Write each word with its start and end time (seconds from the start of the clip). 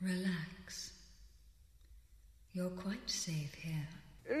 Relax. 0.00 0.92
You're 2.52 2.70
quite 2.70 3.10
safe 3.10 3.52
here. 3.54 3.88
Good 4.28 4.38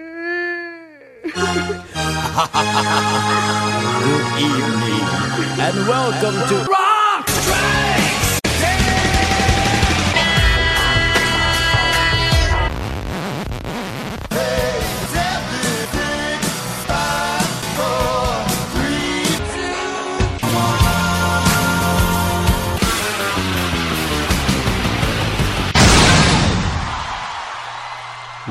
evening, 4.38 5.06
and 5.58 5.88
welcome 5.88 6.48
to 6.48 6.87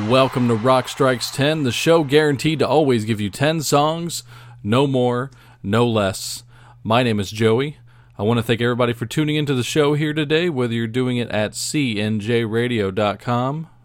Welcome 0.08 0.48
to 0.48 0.56
Rock 0.56 0.88
Strikes 0.88 1.30
10, 1.32 1.64
the 1.64 1.72
show 1.72 2.06
guaranteed 2.06 2.60
to 2.60 2.68
always 2.68 3.04
give 3.04 3.20
you 3.20 3.30
10 3.30 3.62
songs, 3.62 4.24
no 4.64 4.88
more, 4.88 5.30
no 5.62 5.86
less. 5.86 6.44
My 6.82 7.04
name 7.04 7.20
is 7.20 7.30
Joey. 7.30 7.80
I 8.18 8.24
want 8.24 8.38
to 8.38 8.44
thank 8.44 8.62
everybody 8.62 8.94
for 8.94 9.06
tuning 9.06 9.36
into 9.36 9.54
the 9.54 9.66
show 9.66 9.96
here 9.96 10.14
today, 10.14 10.50
whether 10.50 10.74
you're 10.74 10.88
doing 10.88 11.18
it 11.18 11.30
at 11.30 11.52
cnjradio.com 11.52 12.48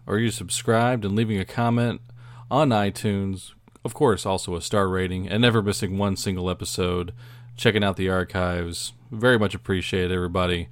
or 0.07 0.17
you're 0.17 0.31
subscribed 0.31 1.03
and 1.03 1.13
leaving 1.13 1.39
a 1.39 1.45
comment 1.45 1.99
on 2.49 2.69
iTunes. 2.69 3.51
Of 3.83 3.93
course, 3.93 4.25
also 4.25 4.55
a 4.55 4.61
star 4.61 4.87
rating 4.87 5.27
and 5.27 5.41
never 5.41 5.61
missing 5.61 5.97
one 5.97 6.15
single 6.15 6.49
episode. 6.49 7.13
Checking 7.57 7.83
out 7.83 7.97
the 7.97 8.07
archives. 8.07 8.93
Very 9.11 9.37
much 9.37 9.53
appreciate 9.53 10.09
everybody. 10.09 10.69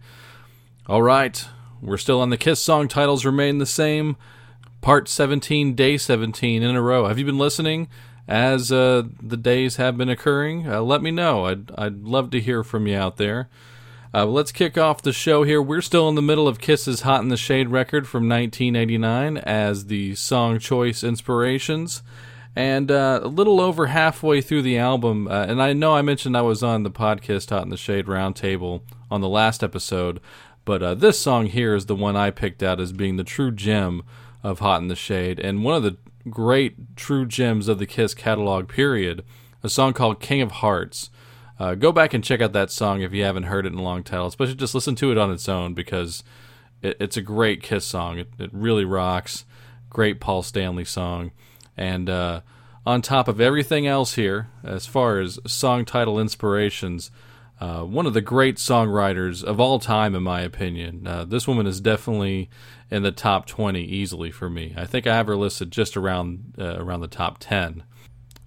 All 0.87 1.01
right, 1.01 1.45
we're 1.81 1.97
still 1.97 2.21
on 2.21 2.29
the 2.29 2.37
Kiss 2.37 2.61
song 2.61 2.87
titles 2.87 3.25
remain 3.25 3.57
the 3.57 3.65
same 3.65 4.15
part 4.81 5.07
17, 5.07 5.75
day 5.75 5.97
17 5.97 6.63
in 6.63 6.75
a 6.75 6.81
row. 6.81 7.07
Have 7.07 7.17
you 7.17 7.25
been 7.25 7.37
listening 7.37 7.87
as 8.27 8.71
uh, 8.71 9.03
the 9.21 9.37
days 9.37 9.77
have 9.77 9.97
been 9.97 10.09
occurring? 10.09 10.67
Uh, 10.67 10.81
let 10.81 11.01
me 11.01 11.11
know. 11.11 11.45
I'd, 11.45 11.71
I'd 11.77 12.03
love 12.03 12.31
to 12.31 12.41
hear 12.41 12.63
from 12.63 12.87
you 12.87 12.97
out 12.97 13.17
there. 13.17 13.49
Uh, 14.13 14.25
let's 14.25 14.51
kick 14.51 14.77
off 14.77 15.01
the 15.01 15.13
show 15.13 15.43
here. 15.43 15.61
We're 15.61 15.81
still 15.81 16.09
in 16.09 16.15
the 16.15 16.21
middle 16.21 16.47
of 16.47 16.59
Kiss's 16.59 17.01
Hot 17.01 17.21
in 17.21 17.29
the 17.29 17.37
Shade 17.37 17.69
record 17.69 18.07
from 18.07 18.27
1989 18.27 19.37
as 19.37 19.85
the 19.85 20.15
song 20.15 20.59
choice 20.59 21.03
inspirations. 21.03 22.03
And 22.53 22.91
uh, 22.91 23.21
a 23.23 23.29
little 23.29 23.61
over 23.61 23.87
halfway 23.87 24.41
through 24.41 24.63
the 24.63 24.77
album, 24.77 25.29
uh, 25.29 25.45
and 25.45 25.61
I 25.61 25.71
know 25.71 25.95
I 25.95 26.01
mentioned 26.01 26.35
I 26.35 26.41
was 26.41 26.61
on 26.61 26.83
the 26.83 26.91
podcast 26.91 27.49
Hot 27.51 27.63
in 27.63 27.69
the 27.69 27.77
Shade 27.77 28.07
Roundtable 28.07 28.81
on 29.09 29.21
the 29.21 29.29
last 29.29 29.63
episode, 29.63 30.19
but 30.65 30.83
uh, 30.83 30.93
this 30.93 31.17
song 31.17 31.45
here 31.45 31.73
is 31.73 31.85
the 31.85 31.95
one 31.95 32.17
I 32.17 32.29
picked 32.29 32.61
out 32.61 32.81
as 32.81 32.91
being 32.91 33.15
the 33.15 33.23
true 33.23 33.51
gem 33.51 34.03
of 34.43 34.59
Hot 34.59 34.81
in 34.81 34.87
the 34.87 34.95
Shade, 34.95 35.39
and 35.39 35.63
one 35.63 35.75
of 35.75 35.83
the 35.83 35.97
great 36.29 36.95
true 36.95 37.25
gems 37.25 37.67
of 37.67 37.79
the 37.79 37.85
Kiss 37.85 38.13
catalog, 38.13 38.67
period. 38.67 39.23
A 39.63 39.69
song 39.69 39.93
called 39.93 40.19
King 40.19 40.41
of 40.41 40.51
Hearts. 40.51 41.09
Uh, 41.59 41.75
go 41.75 41.91
back 41.91 42.13
and 42.13 42.23
check 42.23 42.41
out 42.41 42.53
that 42.53 42.71
song 42.71 43.01
if 43.01 43.13
you 43.13 43.23
haven't 43.23 43.43
heard 43.43 43.65
it 43.65 43.73
in 43.73 43.77
a 43.77 43.83
long 43.83 44.03
time, 44.03 44.25
especially 44.25 44.55
just 44.55 44.73
listen 44.73 44.95
to 44.95 45.11
it 45.11 45.17
on 45.17 45.31
its 45.31 45.47
own 45.47 45.75
because 45.75 46.23
it, 46.81 46.97
it's 46.99 47.17
a 47.17 47.21
great 47.21 47.61
Kiss 47.61 47.85
song. 47.85 48.17
It, 48.17 48.29
it, 48.39 48.49
really 48.51 48.85
rocks. 48.85 49.45
Great 49.89 50.19
Paul 50.19 50.41
Stanley 50.41 50.85
song. 50.85 51.31
And 51.77 52.09
uh, 52.09 52.41
on 52.85 53.03
top 53.03 53.27
of 53.27 53.39
everything 53.39 53.85
else 53.85 54.15
here, 54.15 54.49
as 54.63 54.87
far 54.87 55.19
as 55.19 55.39
song 55.45 55.85
title 55.85 56.19
inspirations, 56.19 57.11
uh, 57.61 57.83
one 57.83 58.07
of 58.07 58.15
the 58.15 58.21
great 58.21 58.55
songwriters 58.55 59.43
of 59.43 59.59
all 59.59 59.77
time, 59.77 60.15
in 60.15 60.23
my 60.23 60.41
opinion. 60.41 61.05
Uh, 61.05 61.23
this 61.23 61.47
woman 61.47 61.67
is 61.67 61.79
definitely 61.79 62.49
in 62.89 63.03
the 63.03 63.11
top 63.11 63.45
20 63.45 63.83
easily 63.83 64.31
for 64.31 64.49
me. 64.49 64.73
I 64.75 64.87
think 64.87 65.05
I 65.05 65.15
have 65.15 65.27
her 65.27 65.35
listed 65.35 65.69
just 65.69 65.95
around 65.95 66.55
uh, 66.57 66.77
around 66.79 67.01
the 67.01 67.07
top 67.07 67.37
10. 67.39 67.83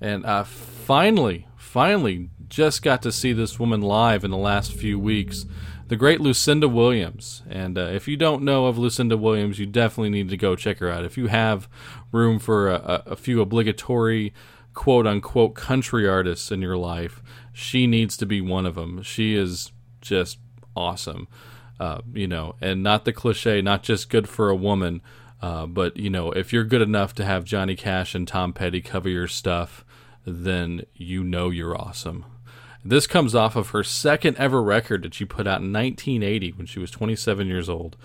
And 0.00 0.26
uh, 0.26 0.42
finally, 0.42 1.46
finally, 1.56 2.30
just 2.48 2.82
got 2.82 3.02
to 3.02 3.12
see 3.12 3.32
this 3.32 3.60
woman 3.60 3.80
live 3.80 4.24
in 4.24 4.32
the 4.32 4.36
last 4.36 4.72
few 4.72 4.98
weeks. 4.98 5.46
The 5.86 5.96
great 5.96 6.20
Lucinda 6.20 6.66
Williams. 6.66 7.44
And 7.48 7.78
uh, 7.78 7.82
if 7.82 8.08
you 8.08 8.16
don't 8.16 8.42
know 8.42 8.66
of 8.66 8.78
Lucinda 8.78 9.16
Williams, 9.16 9.60
you 9.60 9.66
definitely 9.66 10.10
need 10.10 10.28
to 10.30 10.36
go 10.36 10.56
check 10.56 10.78
her 10.78 10.90
out. 10.90 11.04
If 11.04 11.16
you 11.16 11.28
have 11.28 11.68
room 12.10 12.40
for 12.40 12.68
a, 12.68 13.04
a 13.06 13.16
few 13.16 13.40
obligatory 13.40 14.34
quote 14.72 15.06
unquote 15.06 15.54
country 15.54 16.08
artists 16.08 16.50
in 16.50 16.60
your 16.60 16.76
life, 16.76 17.22
she 17.54 17.86
needs 17.86 18.16
to 18.18 18.26
be 18.26 18.40
one 18.40 18.66
of 18.66 18.74
them. 18.74 19.00
She 19.02 19.34
is 19.34 19.70
just 20.00 20.38
awesome, 20.76 21.28
uh, 21.78 22.00
you 22.12 22.26
know, 22.26 22.56
and 22.60 22.82
not 22.82 23.04
the 23.04 23.12
cliche, 23.12 23.62
not 23.62 23.84
just 23.84 24.10
good 24.10 24.28
for 24.28 24.50
a 24.50 24.56
woman, 24.56 25.00
uh, 25.40 25.64
but 25.66 25.96
you 25.96 26.10
know, 26.10 26.32
if 26.32 26.52
you're 26.52 26.64
good 26.64 26.82
enough 26.82 27.14
to 27.14 27.24
have 27.24 27.44
Johnny 27.44 27.76
Cash 27.76 28.14
and 28.14 28.26
Tom 28.26 28.52
Petty 28.52 28.80
cover 28.80 29.08
your 29.08 29.28
stuff, 29.28 29.84
then 30.26 30.84
you 30.94 31.22
know 31.22 31.48
you're 31.48 31.80
awesome. 31.80 32.24
This 32.84 33.06
comes 33.06 33.34
off 33.34 33.54
of 33.54 33.70
her 33.70 33.84
second 33.84 34.36
ever 34.36 34.62
record 34.62 35.04
that 35.04 35.14
she 35.14 35.24
put 35.24 35.46
out 35.46 35.62
in 35.62 35.72
1980 35.72 36.52
when 36.52 36.66
she 36.66 36.80
was 36.80 36.90
27 36.90 37.46
years 37.46 37.68
old, 37.68 37.96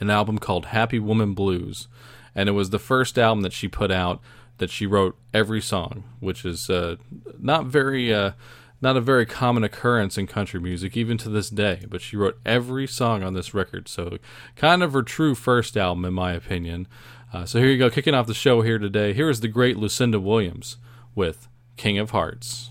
an 0.00 0.08
album 0.08 0.38
called 0.38 0.66
Happy 0.66 0.98
Woman 0.98 1.34
Blues, 1.34 1.86
and 2.34 2.48
it 2.48 2.52
was 2.52 2.70
the 2.70 2.78
first 2.78 3.18
album 3.18 3.42
that 3.42 3.52
she 3.52 3.68
put 3.68 3.90
out 3.90 4.20
that 4.58 4.70
she 4.70 4.86
wrote 4.86 5.16
every 5.34 5.60
song, 5.60 6.04
which 6.18 6.44
is 6.46 6.70
uh, 6.70 6.96
not 7.38 7.66
very 7.66 8.12
uh, 8.12 8.32
not 8.80 8.96
a 8.96 9.00
very 9.00 9.26
common 9.26 9.64
occurrence 9.64 10.18
in 10.18 10.26
country 10.26 10.60
music, 10.60 10.96
even 10.96 11.18
to 11.18 11.28
this 11.28 11.50
day. 11.50 11.82
But 11.88 12.00
she 12.00 12.16
wrote 12.16 12.38
every 12.44 12.86
song 12.86 13.22
on 13.22 13.34
this 13.34 13.54
record, 13.54 13.88
so 13.88 14.18
kind 14.54 14.82
of 14.82 14.92
her 14.92 15.02
true 15.02 15.34
first 15.34 15.76
album, 15.76 16.04
in 16.04 16.14
my 16.14 16.32
opinion. 16.32 16.86
Uh, 17.32 17.44
so 17.44 17.58
here 17.58 17.68
you 17.68 17.78
go, 17.78 17.90
kicking 17.90 18.14
off 18.14 18.26
the 18.26 18.34
show 18.34 18.62
here 18.62 18.78
today. 18.78 19.12
Here 19.12 19.28
is 19.28 19.40
the 19.40 19.48
great 19.48 19.76
Lucinda 19.76 20.20
Williams 20.20 20.76
with 21.14 21.48
King 21.76 21.98
of 21.98 22.10
Hearts. 22.10 22.70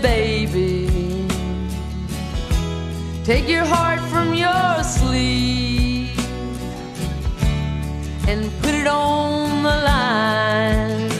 Baby? 0.00 1.28
Take 3.24 3.48
your 3.48 3.64
heart 3.64 4.00
from 4.10 4.34
your 4.34 4.82
sleeve 4.82 6.18
and 8.28 8.50
put 8.62 8.74
it 8.74 8.86
on 8.86 9.62
the 9.62 9.76
line. 9.90 11.10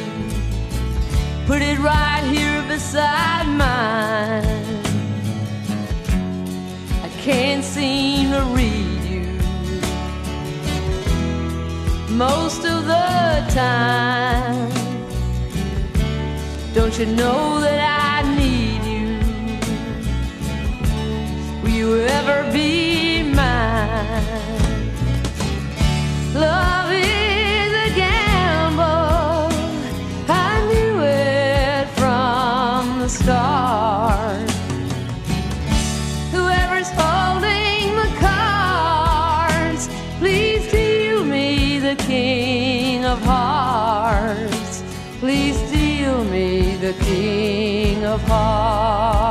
Put 1.47 1.62
it 1.62 1.78
right 1.78 2.25
here 2.25 2.62
beside 2.69 3.47
mine. 3.47 4.82
I 7.06 7.09
can't 7.21 7.65
seem 7.65 8.31
to 8.32 8.43
read 8.56 9.03
you 9.12 9.27
most 12.15 12.65
of 12.65 12.87
the 12.87 13.44
time. 13.55 14.71
Don't 16.75 16.99
you 16.99 17.06
know 17.06 17.61
that 17.61 17.78
I 17.78 17.92
ever 22.01 22.51
be 22.53 23.23
mine? 23.23 24.23
Love 26.35 26.91
is 26.91 27.73
a 27.87 27.95
gamble. 27.95 29.51
I 30.29 30.53
knew 30.71 31.01
it 31.03 31.87
from 31.99 33.01
the 33.01 33.09
start. 33.09 34.51
Whoever's 36.31 36.91
holding 36.91 37.95
the 38.03 38.11
cards, 38.19 39.88
please 40.19 40.71
deal 40.71 41.25
me 41.25 41.79
the 41.79 41.97
king 41.97 43.05
of 43.05 43.23
hearts. 43.23 44.83
Please 45.21 45.59
deal 45.71 46.25
me 46.25 46.77
the 46.77 46.95
king 47.05 48.05
of 48.05 48.21
hearts. 48.23 49.22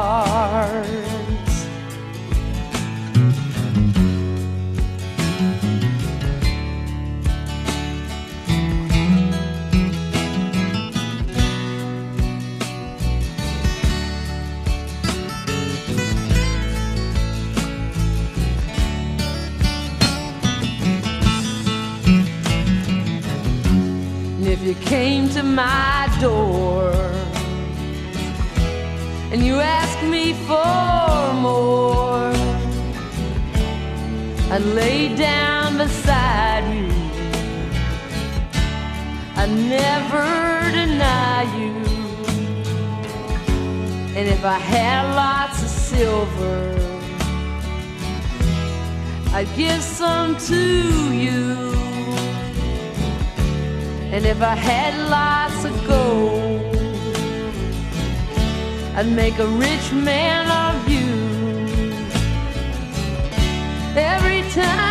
My 25.55 26.07
door 26.19 26.91
and 29.31 29.45
you 29.45 29.55
ask 29.61 30.01
me 30.05 30.33
for 30.33 31.33
more. 31.33 32.31
I 34.51 34.57
lay 34.57 35.15
down 35.15 35.77
beside 35.77 36.65
you. 36.75 36.91
I 39.35 39.45
never 39.47 40.71
deny 40.71 41.43
you. 41.57 41.75
And 44.17 44.27
if 44.27 44.43
I 44.43 44.59
had 44.59 45.15
lots 45.15 45.63
of 45.63 45.69
silver, 45.69 46.75
I'd 49.33 49.47
give 49.55 49.81
some 49.81 50.35
to 50.49 51.13
you. 51.13 51.70
And 54.13 54.25
if 54.25 54.41
I 54.41 54.55
had 54.55 54.93
lots 55.09 55.63
of 55.63 55.87
gold, 55.87 56.75
I'd 58.95 59.07
make 59.07 59.39
a 59.39 59.47
rich 59.47 59.93
man 59.93 60.43
of 60.65 60.89
you. 60.89 61.07
Every 63.95 64.41
time 64.51 64.90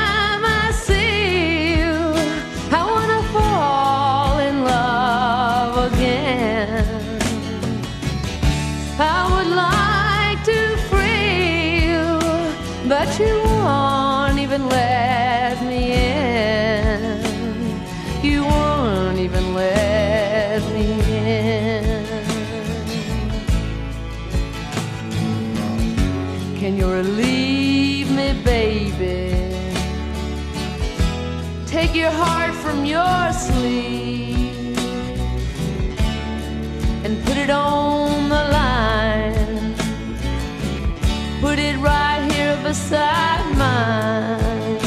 beside 42.70 43.44
mine. 43.56 44.78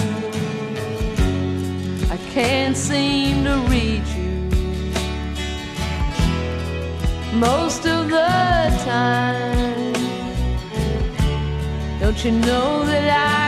I 2.15 2.18
can't 2.33 2.77
seem 2.77 3.44
to 3.44 3.56
reach 3.74 4.12
you 4.21 4.39
most 7.47 7.85
of 7.85 8.01
the 8.09 8.31
time. 8.85 9.91
Don't 12.00 12.19
you 12.24 12.31
know 12.31 12.85
that 12.85 13.07
I 13.39 13.42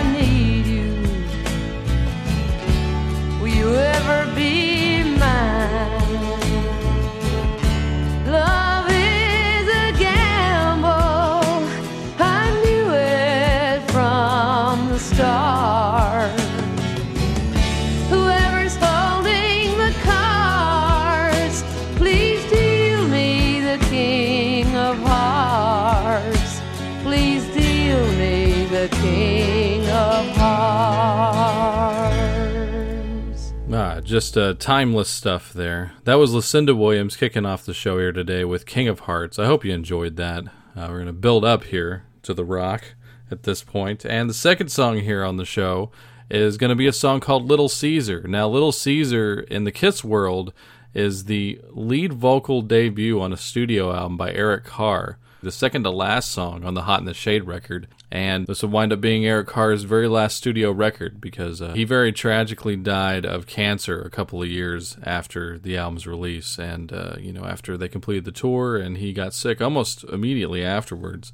just 34.05 34.37
uh, 34.37 34.53
timeless 34.53 35.09
stuff 35.09 35.51
there. 35.51 35.93
That 36.03 36.15
was 36.15 36.31
Lucinda 36.31 36.75
Williams 36.75 37.17
kicking 37.17 37.45
off 37.45 37.65
the 37.65 37.73
show 37.73 37.97
here 37.97 38.11
today 38.11 38.45
with 38.45 38.67
King 38.67 38.87
of 38.87 39.01
Hearts. 39.01 39.39
I 39.39 39.45
hope 39.45 39.65
you 39.65 39.73
enjoyed 39.73 40.15
that. 40.17 40.45
Uh, 40.75 40.87
we're 40.89 40.97
going 40.97 41.07
to 41.07 41.13
build 41.13 41.43
up 41.43 41.63
here 41.65 42.03
to 42.21 42.33
the 42.35 42.45
rock 42.45 42.93
at 43.31 43.43
this 43.43 43.63
point. 43.63 44.05
And 44.05 44.29
the 44.29 44.35
second 44.35 44.69
song 44.69 44.99
here 44.99 45.23
on 45.23 45.37
the 45.37 45.45
show 45.45 45.91
is 46.29 46.57
going 46.57 46.69
to 46.69 46.75
be 46.75 46.85
a 46.85 46.93
song 46.93 47.19
called 47.19 47.49
Little 47.49 47.67
Caesar. 47.67 48.23
Now, 48.27 48.47
Little 48.47 48.71
Caesar 48.71 49.39
in 49.49 49.63
the 49.63 49.71
Kiss 49.71 50.03
world 50.03 50.53
is 50.93 51.25
the 51.25 51.59
lead 51.71 52.13
vocal 52.13 52.61
debut 52.61 53.19
on 53.19 53.33
a 53.33 53.37
studio 53.37 53.91
album 53.91 54.17
by 54.17 54.31
Eric 54.31 54.65
Carr, 54.65 55.17
the 55.45 55.51
second 55.51 55.83
to 55.83 55.91
last 55.91 56.31
song 56.31 56.65
on 56.65 56.73
the 56.73 56.81
Hot 56.81 56.99
in 56.99 57.05
the 57.05 57.13
Shade 57.13 57.45
record. 57.45 57.87
And 58.11 58.47
this 58.47 58.63
would 58.63 58.71
wind 58.71 58.91
up 58.91 58.99
being 58.99 59.25
Eric 59.25 59.47
Carr's 59.47 59.83
very 59.83 60.07
last 60.07 60.37
studio 60.37 60.71
record 60.71 61.21
because 61.21 61.61
uh, 61.61 61.73
he 61.73 61.83
very 61.83 62.11
tragically 62.11 62.75
died 62.75 63.25
of 63.25 63.45
cancer 63.45 64.01
a 64.01 64.09
couple 64.09 64.41
of 64.41 64.49
years 64.49 64.97
after 65.03 65.59
the 65.59 65.77
album's 65.77 66.07
release. 66.07 66.57
And, 66.57 66.91
uh, 66.91 67.15
you 67.19 67.31
know, 67.31 67.45
after 67.45 67.77
they 67.77 67.87
completed 67.87 68.25
the 68.25 68.31
tour 68.31 68.75
and 68.75 68.97
he 68.97 69.13
got 69.13 69.33
sick 69.33 69.61
almost 69.61 70.03
immediately 70.05 70.65
afterwards 70.65 71.31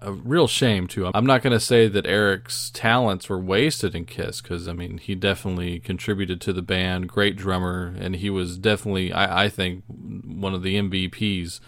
a 0.00 0.12
real 0.12 0.46
shame 0.46 0.86
too. 0.86 1.10
I'm 1.12 1.26
not 1.26 1.42
going 1.42 1.52
to 1.52 1.60
say 1.60 1.88
that 1.88 2.06
Eric's 2.06 2.70
talents 2.70 3.28
were 3.28 3.38
wasted 3.38 3.94
in 3.94 4.04
Kiss 4.04 4.40
because 4.40 4.68
I 4.68 4.72
mean 4.72 4.98
he 4.98 5.14
definitely 5.16 5.80
contributed 5.80 6.40
to 6.42 6.52
the 6.52 6.62
band. 6.62 7.08
Great 7.08 7.36
drummer, 7.36 7.92
and 7.98 8.16
he 8.16 8.30
was 8.30 8.58
definitely 8.58 9.12
I, 9.12 9.44
I 9.44 9.48
think 9.48 9.82
one 9.88 10.54
of 10.54 10.62
the 10.62 10.76
MVPs 10.76 11.58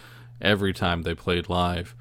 every 0.45 0.73
time 0.73 1.03
they 1.03 1.15
played 1.15 1.49
live. 1.49 1.95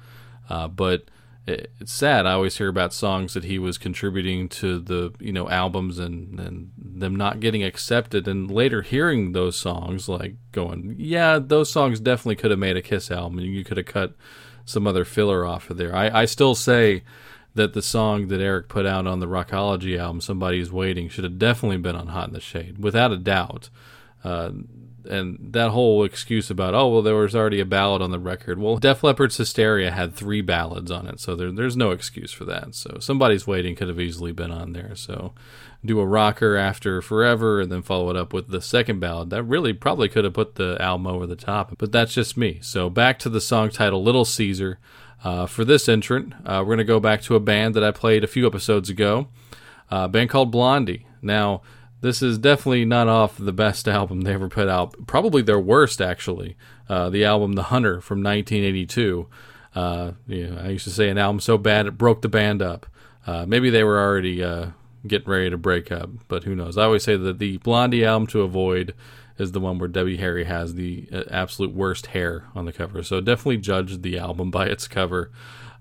Uh, 0.48 0.68
but 0.68 1.04
it, 1.46 1.72
it's 1.80 1.92
sad. 1.92 2.26
I 2.26 2.32
always 2.32 2.56
hear 2.56 2.68
about 2.68 2.92
songs 2.92 3.34
that 3.34 3.44
he 3.44 3.58
was 3.58 3.78
contributing 3.78 4.48
to 4.50 4.78
the 4.78 5.12
you 5.18 5.32
know 5.32 5.48
albums 5.48 5.98
and 5.98 6.38
and 6.38 6.70
them 6.76 7.16
not 7.16 7.40
getting 7.40 7.62
accepted, 7.62 8.26
and 8.28 8.50
later 8.50 8.82
hearing 8.82 9.32
those 9.32 9.56
songs 9.56 10.08
like 10.08 10.36
going, 10.52 10.94
yeah, 10.98 11.38
those 11.38 11.70
songs 11.70 12.00
definitely 12.00 12.36
could 12.36 12.50
have 12.50 12.60
made 12.60 12.76
a 12.76 12.82
Kiss 12.82 13.10
album, 13.10 13.40
you 13.40 13.64
could 13.64 13.76
have 13.76 13.86
cut 13.86 14.14
some 14.64 14.86
other 14.86 15.04
filler 15.04 15.44
off 15.44 15.68
of 15.68 15.76
there. 15.76 15.94
I, 15.94 16.22
I 16.22 16.24
still 16.24 16.54
say 16.54 17.02
that 17.54 17.72
the 17.72 17.82
song 17.82 18.28
that 18.28 18.40
Eric 18.40 18.68
put 18.68 18.86
out 18.86 19.06
on 19.06 19.20
the 19.20 19.26
Rockology 19.26 19.98
album, 19.98 20.20
Somebody's 20.20 20.72
Waiting, 20.72 21.08
should 21.08 21.24
have 21.24 21.38
definitely 21.38 21.76
been 21.76 21.94
on 21.94 22.08
Hot 22.08 22.28
in 22.28 22.34
the 22.34 22.40
Shade, 22.40 22.78
without 22.78 23.12
a 23.12 23.18
doubt. 23.18 23.70
Uh, 24.24 24.50
and 25.04 25.38
that 25.52 25.70
whole 25.70 26.04
excuse 26.04 26.50
about, 26.50 26.74
oh, 26.74 26.88
well, 26.88 27.02
there 27.02 27.14
was 27.14 27.34
already 27.34 27.60
a 27.60 27.64
ballad 27.64 28.02
on 28.02 28.10
the 28.10 28.18
record. 28.18 28.58
Well, 28.58 28.76
Def 28.76 29.02
Leppard's 29.02 29.36
Hysteria 29.36 29.90
had 29.90 30.14
three 30.14 30.40
ballads 30.40 30.90
on 30.90 31.06
it, 31.06 31.20
so 31.20 31.36
there, 31.36 31.52
there's 31.52 31.76
no 31.76 31.90
excuse 31.90 32.32
for 32.32 32.44
that. 32.46 32.74
So 32.74 32.98
Somebody's 33.00 33.46
Waiting 33.46 33.76
could 33.76 33.88
have 33.88 34.00
easily 34.00 34.32
been 34.32 34.50
on 34.50 34.72
there. 34.72 34.94
So 34.94 35.32
do 35.84 36.00
a 36.00 36.06
rocker 36.06 36.56
after 36.56 37.02
Forever 37.02 37.60
and 37.60 37.70
then 37.70 37.82
follow 37.82 38.10
it 38.10 38.16
up 38.16 38.32
with 38.32 38.48
the 38.48 38.62
second 38.62 39.00
ballad. 39.00 39.30
That 39.30 39.42
really 39.44 39.72
probably 39.72 40.08
could 40.08 40.24
have 40.24 40.34
put 40.34 40.54
the 40.54 40.76
album 40.80 41.06
over 41.06 41.26
the 41.26 41.36
top, 41.36 41.76
but 41.78 41.92
that's 41.92 42.14
just 42.14 42.36
me. 42.36 42.58
So 42.62 42.88
back 42.88 43.18
to 43.20 43.28
the 43.28 43.40
song 43.40 43.70
title 43.70 44.02
Little 44.02 44.24
Caesar. 44.24 44.78
Uh, 45.22 45.46
for 45.46 45.64
this 45.64 45.88
entrant, 45.88 46.34
uh, 46.44 46.58
we're 46.60 46.74
going 46.74 46.78
to 46.78 46.84
go 46.84 47.00
back 47.00 47.22
to 47.22 47.34
a 47.34 47.40
band 47.40 47.74
that 47.74 47.82
I 47.82 47.92
played 47.92 48.22
a 48.22 48.26
few 48.26 48.46
episodes 48.46 48.90
ago, 48.90 49.28
uh, 49.90 50.04
a 50.04 50.08
band 50.08 50.28
called 50.28 50.50
Blondie. 50.50 51.06
Now, 51.22 51.62
this 52.04 52.20
is 52.20 52.36
definitely 52.36 52.84
not 52.84 53.08
off 53.08 53.38
the 53.38 53.52
best 53.52 53.88
album 53.98 54.20
they 54.20 54.34
ever 54.34 54.48
put 54.48 54.68
out. 54.68 55.06
Probably 55.06 55.40
their 55.40 55.58
worst, 55.58 56.02
actually. 56.02 56.54
Uh, 56.86 57.08
the 57.08 57.24
album 57.24 57.54
The 57.54 57.64
Hunter 57.64 58.02
from 58.02 58.22
1982. 58.22 59.26
Uh, 59.74 60.12
you 60.26 60.48
know, 60.48 60.60
I 60.60 60.68
used 60.68 60.84
to 60.84 60.90
say 60.90 61.08
an 61.08 61.16
album 61.16 61.40
so 61.40 61.56
bad 61.56 61.86
it 61.86 61.96
broke 61.96 62.20
the 62.20 62.28
band 62.28 62.60
up. 62.60 62.86
Uh, 63.26 63.46
maybe 63.46 63.70
they 63.70 63.82
were 63.82 63.98
already 63.98 64.44
uh, 64.44 64.66
getting 65.06 65.30
ready 65.30 65.50
to 65.50 65.58
break 65.58 65.92
up, 65.92 66.10
but 66.28 66.44
who 66.44 66.54
knows? 66.54 66.78
I 66.78 66.84
always 66.84 67.04
say 67.04 67.16
that 67.16 67.38
the 67.38 67.58
Blondie 67.58 68.04
album 68.04 68.26
to 68.28 68.42
avoid 68.42 68.94
is 69.38 69.52
the 69.52 69.60
one 69.60 69.78
where 69.78 69.88
Debbie 69.88 70.16
Harry 70.18 70.44
has 70.44 70.74
the 70.74 71.08
uh, 71.12 71.24
absolute 71.30 71.74
worst 71.74 72.06
hair 72.08 72.44
on 72.54 72.64
the 72.64 72.72
cover. 72.72 73.02
So 73.02 73.20
definitely 73.20 73.58
judge 73.58 74.02
the 74.02 74.18
album 74.18 74.50
by 74.52 74.66
its 74.66 74.88
cover. 74.88 75.30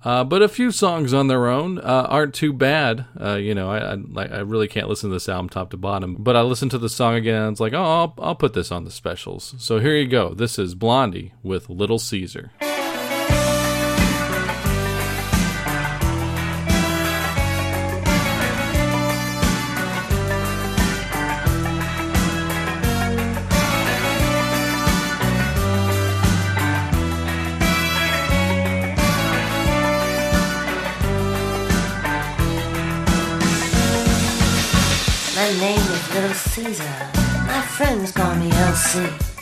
Uh, 0.03 0.23
but 0.23 0.41
a 0.41 0.49
few 0.49 0.69
songs 0.69 1.13
on 1.13 1.27
their 1.27 1.47
own 1.47 1.79
uh, 1.79 2.07
aren't 2.09 2.33
too 2.33 2.51
bad. 2.51 3.05
Uh, 3.19 3.35
you 3.35 3.55
know, 3.55 3.69
I, 3.69 3.93
I, 3.93 4.25
I 4.25 4.39
really 4.39 4.67
can't 4.67 4.89
listen 4.89 5.09
to 5.09 5.15
this 5.15 5.29
album 5.29 5.47
top 5.47 5.69
to 5.69 5.77
bottom. 5.77 6.17
But 6.19 6.35
I 6.35 6.41
listened 6.41 6.71
to 6.71 6.77
the 6.77 6.89
song 6.89 7.15
again. 7.15 7.51
It's 7.51 7.61
like, 7.61 7.73
oh, 7.73 7.81
I'll, 7.81 8.13
I'll 8.17 8.35
put 8.35 8.53
this 8.53 8.69
on 8.69 8.83
the 8.83 8.91
specials. 8.91 9.55
So 9.59 9.79
here 9.79 9.95
you 9.95 10.07
go. 10.07 10.33
This 10.33 10.59
is 10.59 10.75
Blondie 10.75 11.33
with 11.41 11.69
Little 11.69 11.99
Caesar. 11.99 12.51
Caesar. 36.53 36.83
My 37.47 37.61
friends 37.63 38.11
call 38.11 38.35
me 38.35 38.51
LC. 38.51 39.32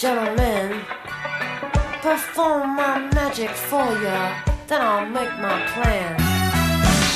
Gentlemen. 0.00 0.80
Perform 2.00 2.74
my 2.74 3.10
magic 3.12 3.50
for 3.50 3.84
ya, 4.00 4.32
then 4.66 4.80
I'll 4.80 5.04
make 5.04 5.34
my 5.38 5.60
plan. 5.74 6.16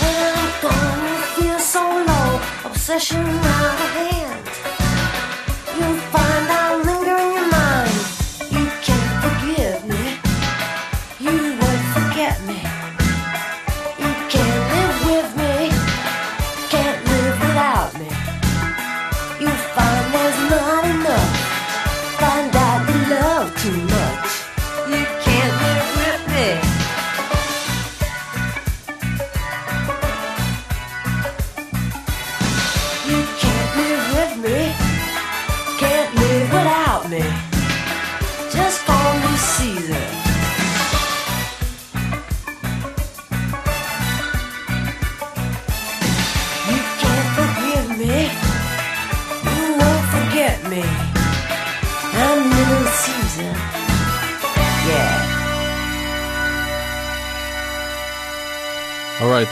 When 0.00 0.16
I'm 0.36 0.50
you 1.08 1.18
feel 1.34 1.58
so 1.58 1.80
low, 1.80 2.40
obsession 2.66 3.24
out 3.24 3.80
of 3.86 3.90
hand. 4.00 4.44
You'll 5.78 6.00
find 6.12 6.46
I'll 6.50 6.63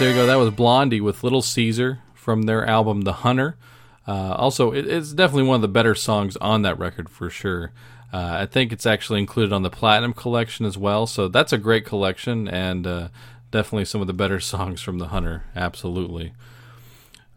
there 0.02 0.10
you 0.10 0.16
go. 0.16 0.26
That 0.26 0.34
was 0.34 0.50
Blondie 0.50 1.00
with 1.00 1.22
Little 1.22 1.42
Caesar 1.42 2.00
from 2.12 2.42
their 2.42 2.66
album 2.66 3.02
The 3.02 3.12
Hunter. 3.12 3.56
Uh, 4.04 4.32
also, 4.32 4.72
it, 4.72 4.84
it's 4.84 5.12
definitely 5.12 5.44
one 5.44 5.54
of 5.54 5.62
the 5.62 5.68
better 5.68 5.94
songs 5.94 6.36
on 6.38 6.62
that 6.62 6.76
record 6.76 7.08
for 7.08 7.30
sure. 7.30 7.70
Uh, 8.12 8.38
I 8.40 8.46
think 8.46 8.72
it's 8.72 8.84
actually 8.84 9.20
included 9.20 9.52
on 9.52 9.62
the 9.62 9.70
Platinum 9.70 10.12
Collection 10.12 10.66
as 10.66 10.76
well, 10.76 11.06
so 11.06 11.28
that's 11.28 11.52
a 11.52 11.58
great 11.58 11.86
collection 11.86 12.48
and 12.48 12.84
uh, 12.84 13.08
definitely 13.52 13.84
some 13.84 14.00
of 14.00 14.08
the 14.08 14.12
better 14.12 14.40
songs 14.40 14.82
from 14.82 14.98
The 14.98 15.06
Hunter. 15.06 15.44
Absolutely. 15.54 16.32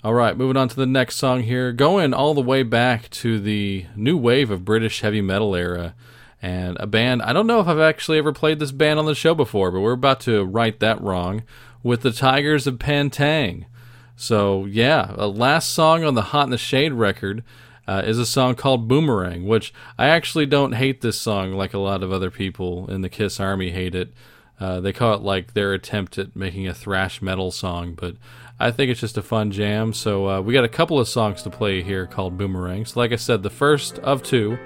All 0.03 0.15
right, 0.15 0.35
moving 0.35 0.57
on 0.57 0.67
to 0.67 0.75
the 0.75 0.87
next 0.87 1.17
song 1.17 1.43
here. 1.43 1.71
Going 1.71 2.15
all 2.15 2.33
the 2.33 2.41
way 2.41 2.63
back 2.63 3.11
to 3.11 3.39
the 3.39 3.85
new 3.95 4.17
wave 4.17 4.49
of 4.49 4.65
British 4.65 5.01
heavy 5.01 5.21
metal 5.21 5.55
era. 5.55 5.93
And 6.41 6.77
a 6.79 6.87
band, 6.87 7.21
I 7.21 7.31
don't 7.31 7.47
know 7.47 7.59
if 7.59 7.67
I've 7.67 7.77
actually 7.77 8.17
ever 8.17 8.33
played 8.33 8.57
this 8.57 8.71
band 8.71 8.97
on 8.97 9.05
the 9.05 9.13
show 9.13 9.35
before, 9.35 9.69
but 9.69 9.81
we're 9.81 9.91
about 9.91 10.19
to 10.21 10.43
right 10.43 10.79
that 10.79 10.99
wrong 10.99 11.43
with 11.85 12.01
the 12.01 12.09
Tygers 12.09 12.65
of 12.65 12.79
Pan 12.79 13.11
Tang. 13.11 13.67
So, 14.15 14.65
yeah, 14.65 15.13
a 15.17 15.27
last 15.27 15.69
song 15.69 16.03
on 16.03 16.15
the 16.15 16.23
Hot 16.23 16.45
in 16.45 16.49
the 16.49 16.57
Shade 16.57 16.93
record 16.93 17.43
uh, 17.87 18.01
is 18.03 18.17
a 18.17 18.25
song 18.25 18.55
called 18.55 18.87
Boomerang, 18.87 19.45
which 19.45 19.71
I 19.95 20.07
actually 20.07 20.47
don't 20.47 20.71
hate 20.71 21.01
this 21.01 21.21
song 21.21 21.53
like 21.53 21.75
a 21.75 21.79
lot 21.79 22.01
of 22.01 22.11
other 22.11 22.31
people 22.31 22.89
in 22.89 23.01
the 23.01 23.09
Kiss 23.09 23.39
Army 23.39 23.69
hate 23.69 23.93
it. 23.93 24.13
Uh, 24.59 24.79
they 24.79 24.93
call 24.93 25.13
it 25.13 25.21
like 25.21 25.53
their 25.53 25.73
attempt 25.73 26.17
at 26.17 26.35
making 26.35 26.67
a 26.67 26.73
thrash 26.73 27.21
metal 27.21 27.51
song, 27.51 27.93
but 27.93 28.15
I 28.59 28.71
think 28.71 28.89
it's 28.89 29.01
just 29.01 29.17
a 29.17 29.21
fun 29.21 29.51
jam. 29.51 29.93
So 29.93 30.27
uh, 30.27 30.41
we 30.41 30.53
got 30.53 30.63
a 30.63 30.69
couple 30.69 30.99
of 30.99 31.07
songs 31.07 31.43
to 31.43 31.51
play 31.51 31.83
here 31.83 32.07
called 32.07 32.35
Boomerang. 32.35 32.85
So 32.85 32.99
like 32.99 33.11
I 33.11 33.17
said, 33.17 33.43
the 33.43 33.51
first 33.51 33.99
of 33.99 34.23
two 34.23 34.57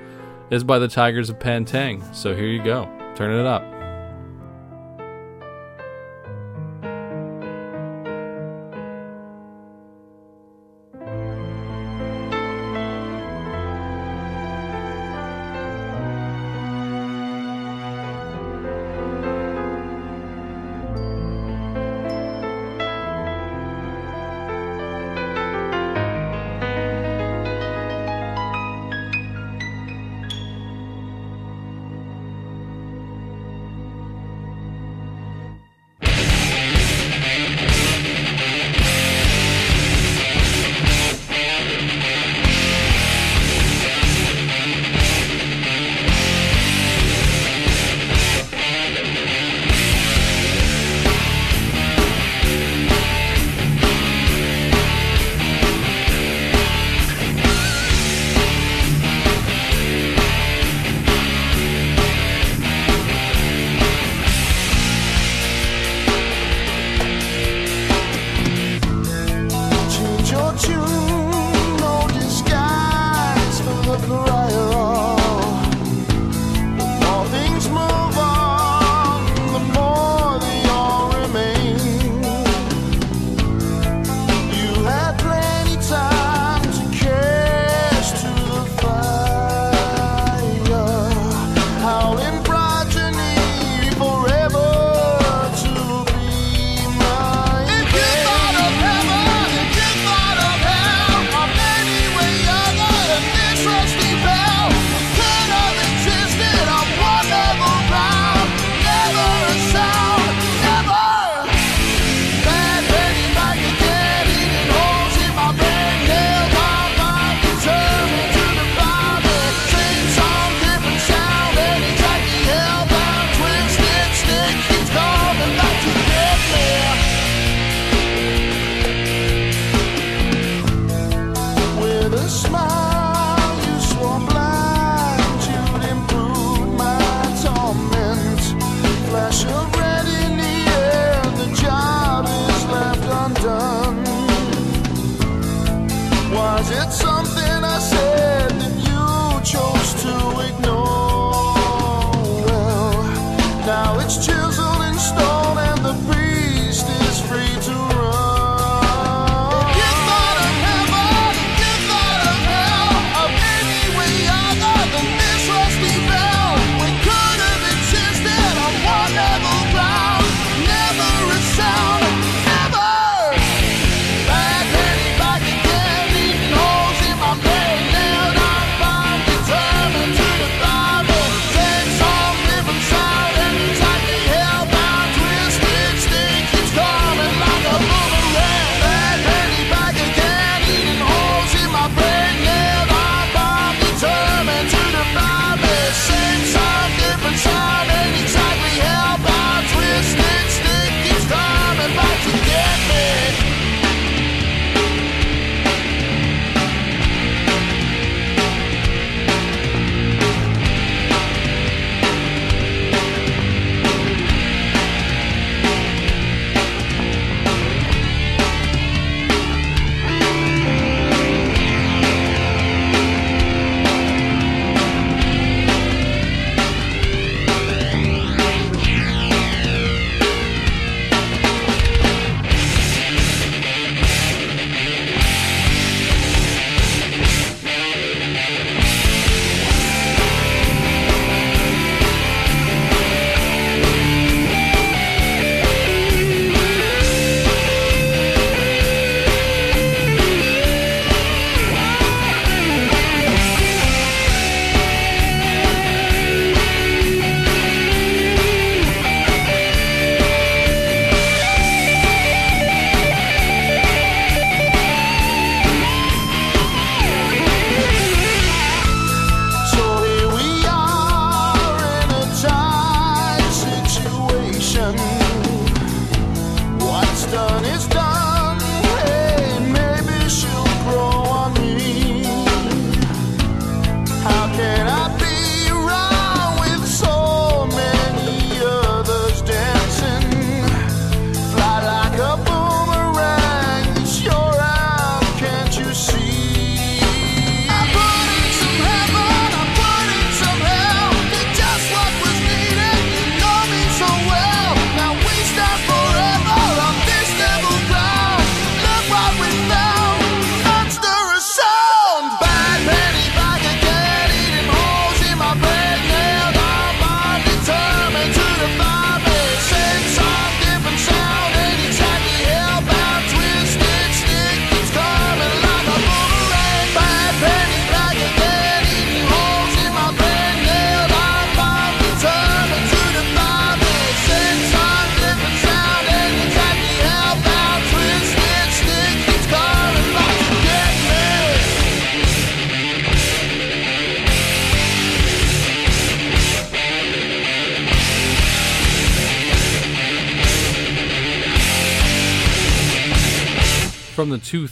is 0.52 0.64
by 0.64 0.80
the 0.80 0.88
Tygers 0.88 1.30
of 1.30 1.38
Pan 1.38 1.66
Tang. 1.66 2.02
So 2.14 2.34
here 2.34 2.48
you 2.48 2.64
go. 2.64 2.86
Turn 3.18 3.38
it 3.38 3.46
up. 3.46 3.79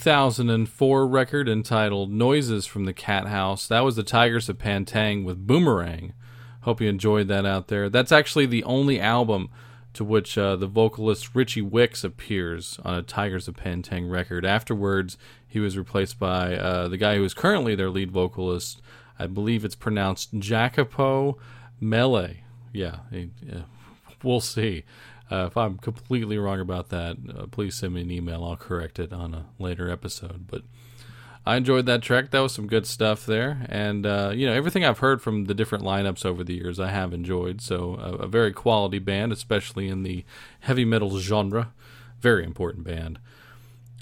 2004 0.07 1.05
record 1.05 1.49
entitled 1.49 2.09
Noises 2.09 2.65
from 2.65 2.85
the 2.85 2.93
Cathouse, 2.93 3.67
that 3.67 3.83
was 3.83 3.97
the 3.97 4.05
Tygers 4.05 4.47
of 4.47 4.57
Pan 4.57 4.85
Tang 4.85 5.25
with 5.25 5.45
Boomerang. 5.45 6.13
Hope 6.61 6.79
you 6.79 6.87
enjoyed 6.87 7.27
that 7.27 7.45
out 7.45 7.67
there. 7.67 7.89
That's 7.89 8.13
actually 8.13 8.45
the 8.45 8.63
only 8.63 9.01
album 9.01 9.49
to 9.91 10.05
which 10.05 10.37
uh, 10.37 10.55
the 10.55 10.65
vocalist 10.65 11.35
Richie 11.35 11.61
Wicks 11.61 12.05
appears 12.05 12.79
on 12.85 12.95
a 12.95 13.03
Tygers 13.03 13.49
of 13.49 13.57
Pan 13.57 13.81
Tang 13.81 14.07
record. 14.07 14.45
Afterwards, 14.45 15.17
he 15.45 15.59
was 15.59 15.77
replaced 15.77 16.17
by 16.17 16.55
uh, 16.55 16.87
the 16.87 16.95
guy 16.95 17.17
who 17.17 17.25
is 17.25 17.33
currently 17.33 17.75
their 17.75 17.89
lead 17.89 18.09
vocalist. 18.09 18.81
I 19.19 19.27
believe 19.27 19.65
it's 19.65 19.75
pronounced 19.75 20.39
Jacopo 20.39 21.37
Meille. 21.81 22.35
Yeah, 22.71 22.99
yeah, 23.11 23.63
we'll 24.23 24.39
see. 24.39 24.85
Uh, 25.29 25.45
if 25.47 25.57
I'm 25.57 25.77
completely 25.77 26.37
wrong 26.37 26.59
about 26.59 26.89
that, 26.89 27.17
uh, 27.37 27.47
please 27.47 27.75
send 27.75 27.93
me 27.93 28.01
an 28.01 28.11
email. 28.11 28.43
I'll 28.43 28.55
correct 28.55 28.97
it 28.99 29.11
on 29.11 29.33
a 29.33 29.45
later 29.59 29.89
episode. 29.89 30.47
But 30.47 30.63
I 31.45 31.55
enjoyed 31.55 31.85
that 31.85 32.01
track. 32.01 32.31
That 32.31 32.39
was 32.39 32.53
some 32.53 32.67
good 32.67 32.85
stuff 32.85 33.25
there, 33.25 33.65
and 33.69 34.05
uh, 34.05 34.31
you 34.35 34.45
know 34.45 34.53
everything 34.53 34.83
I've 34.83 34.99
heard 34.99 35.21
from 35.21 35.45
the 35.45 35.53
different 35.53 35.83
lineups 35.83 36.25
over 36.25 36.43
the 36.43 36.55
years, 36.55 36.77
I 36.77 36.89
have 36.89 37.13
enjoyed. 37.13 37.61
So 37.61 37.95
a, 37.95 38.23
a 38.23 38.27
very 38.27 38.51
quality 38.51 38.99
band, 38.99 39.31
especially 39.31 39.87
in 39.87 40.03
the 40.03 40.25
heavy 40.59 40.83
metal 40.83 41.17
genre. 41.19 41.71
Very 42.19 42.43
important 42.43 42.83
band. 42.83 43.19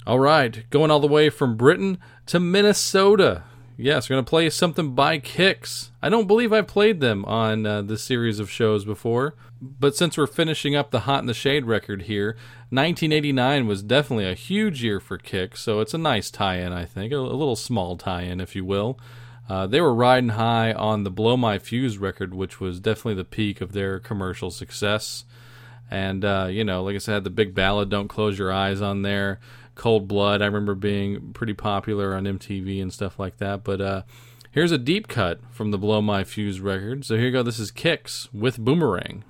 All 0.06 0.18
right, 0.18 0.68
going 0.70 0.90
all 0.90 0.98
the 0.98 1.06
way 1.06 1.30
from 1.30 1.56
Britain 1.56 1.98
to 2.26 2.40
Minnesota. 2.40 3.44
Yes, 3.78 4.08
we're 4.08 4.14
going 4.14 4.24
to 4.24 4.30
play 4.30 4.48
something 4.48 4.94
by 4.94 5.18
Kix. 5.18 5.90
I 6.00 6.08
don't 6.08 6.26
believe 6.26 6.50
I've 6.50 6.66
played 6.66 7.00
them 7.00 7.26
on 7.26 7.66
uh, 7.66 7.82
this 7.82 8.02
series 8.02 8.40
of 8.40 8.50
shows 8.50 8.86
before, 8.86 9.34
but 9.60 9.94
since 9.94 10.16
we're 10.16 10.26
finishing 10.26 10.74
up 10.74 10.90
the 10.90 11.00
Hot 11.00 11.20
in 11.20 11.26
the 11.26 11.34
Shade 11.34 11.66
record 11.66 12.02
here, 12.02 12.36
1989 12.70 13.66
was 13.66 13.82
definitely 13.82 14.30
a 14.30 14.34
huge 14.34 14.82
year 14.82 14.98
for 14.98 15.18
Kix, 15.18 15.58
so 15.58 15.80
it's 15.80 15.92
a 15.92 15.98
nice 15.98 16.30
tie 16.30 16.56
in, 16.56 16.72
I 16.72 16.86
think. 16.86 17.12
A, 17.12 17.16
a 17.16 17.18
little 17.18 17.54
small 17.54 17.98
tie 17.98 18.22
in, 18.22 18.40
if 18.40 18.56
you 18.56 18.64
will. 18.64 18.98
Uh, 19.46 19.66
they 19.66 19.82
were 19.82 19.94
riding 19.94 20.30
high 20.30 20.72
on 20.72 21.04
the 21.04 21.10
Blow 21.10 21.36
My 21.36 21.58
Fuse 21.58 21.98
record, 21.98 22.32
which 22.32 22.58
was 22.58 22.80
definitely 22.80 23.14
the 23.14 23.24
peak 23.24 23.60
of 23.60 23.72
their 23.72 24.00
commercial 24.00 24.50
success. 24.50 25.24
And, 25.90 26.24
uh, 26.24 26.48
you 26.50 26.64
know, 26.64 26.82
like 26.82 26.94
I 26.94 26.98
said, 26.98 27.24
the 27.24 27.30
big 27.30 27.54
ballad, 27.54 27.90
Don't 27.90 28.08
Close 28.08 28.38
Your 28.38 28.52
Eyes 28.52 28.80
on 28.80 29.02
there. 29.02 29.38
Cold 29.76 30.08
Blood. 30.08 30.42
I 30.42 30.46
remember 30.46 30.74
being 30.74 31.32
pretty 31.32 31.54
popular 31.54 32.14
on 32.14 32.24
MTV 32.24 32.82
and 32.82 32.92
stuff 32.92 33.18
like 33.18 33.36
that. 33.36 33.62
But 33.62 33.80
uh, 33.80 34.02
here's 34.50 34.72
a 34.72 34.78
deep 34.78 35.06
cut 35.06 35.40
from 35.52 35.70
the 35.70 35.78
Blow 35.78 36.02
My 36.02 36.24
Fuse 36.24 36.60
record. 36.60 37.04
So 37.04 37.14
here 37.14 37.26
you 37.26 37.32
go. 37.32 37.44
This 37.44 37.60
is 37.60 37.70
Kix 37.70 38.28
with 38.34 38.58
Boomerang. 38.58 39.22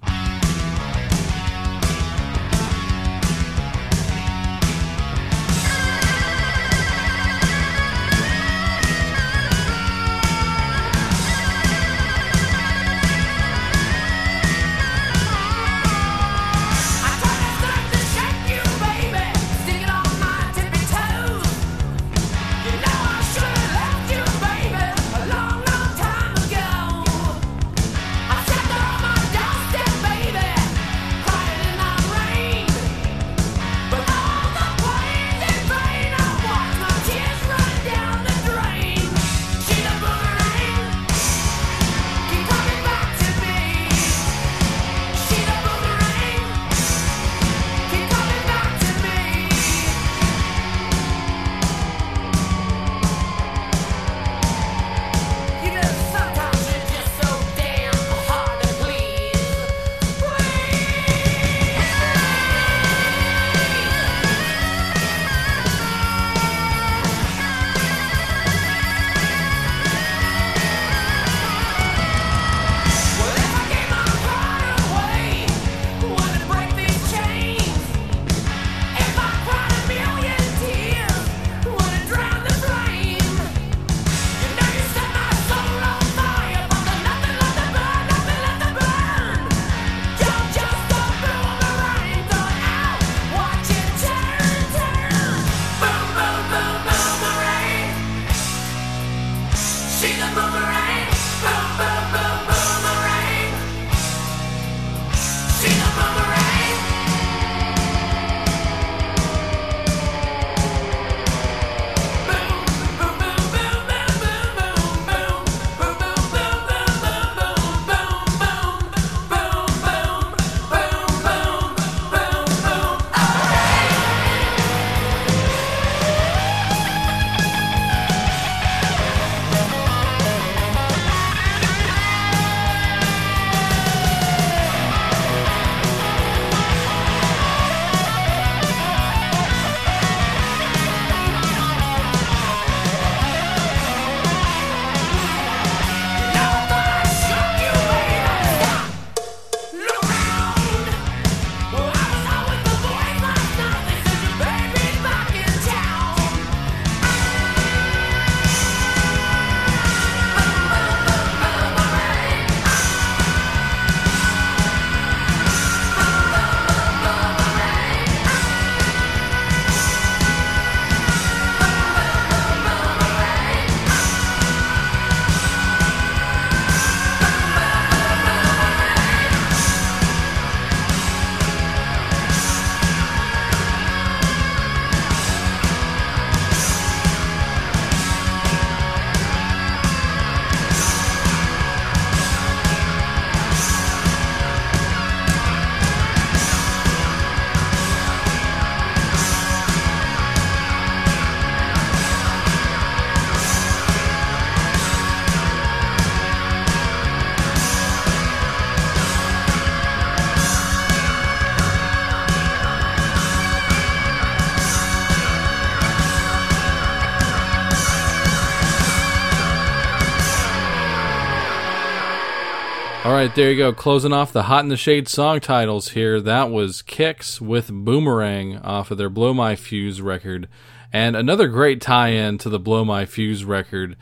Right, 223.26 223.34
there 223.34 223.50
you 223.50 223.56
go. 223.56 223.72
Closing 223.72 224.12
off 224.12 224.32
the 224.32 224.44
Hot 224.44 224.62
in 224.62 224.68
the 224.68 224.76
Shade 224.76 225.08
song 225.08 225.40
titles 225.40 225.88
here. 225.88 226.20
That 226.20 226.48
was 226.48 226.80
Kix 226.80 227.40
with 227.40 227.72
Boomerang 227.72 228.58
off 228.58 228.92
of 228.92 228.98
their 228.98 229.10
Blow 229.10 229.34
My 229.34 229.56
Fuse 229.56 230.00
record. 230.00 230.48
And 230.92 231.16
another 231.16 231.48
great 231.48 231.80
tie 231.80 232.10
in 232.10 232.38
to 232.38 232.48
the 232.48 232.60
Blow 232.60 232.84
My 232.84 233.04
Fuse 233.04 233.44
record. 233.44 233.96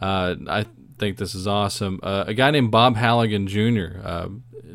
Uh, 0.00 0.36
I 0.48 0.64
think 0.96 1.18
this 1.18 1.34
is 1.34 1.46
awesome. 1.46 2.00
Uh, 2.02 2.24
a 2.26 2.32
guy 2.32 2.50
named 2.50 2.70
Bob 2.70 2.96
Halligan 2.96 3.48
Jr., 3.48 4.00
uh, 4.02 4.28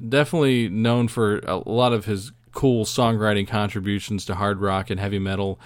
definitely 0.07 0.69
known 0.69 1.07
for 1.07 1.39
a 1.39 1.67
lot 1.67 1.91
of 1.91 2.05
his 2.05 2.31
cool 2.51 2.85
songwriting 2.85 3.47
contributions 3.47 4.23
to 4.25 4.35
hard 4.35 4.61
rock 4.61 4.91
and 4.91 4.99
heavy 4.99 5.17
metal. 5.17 5.59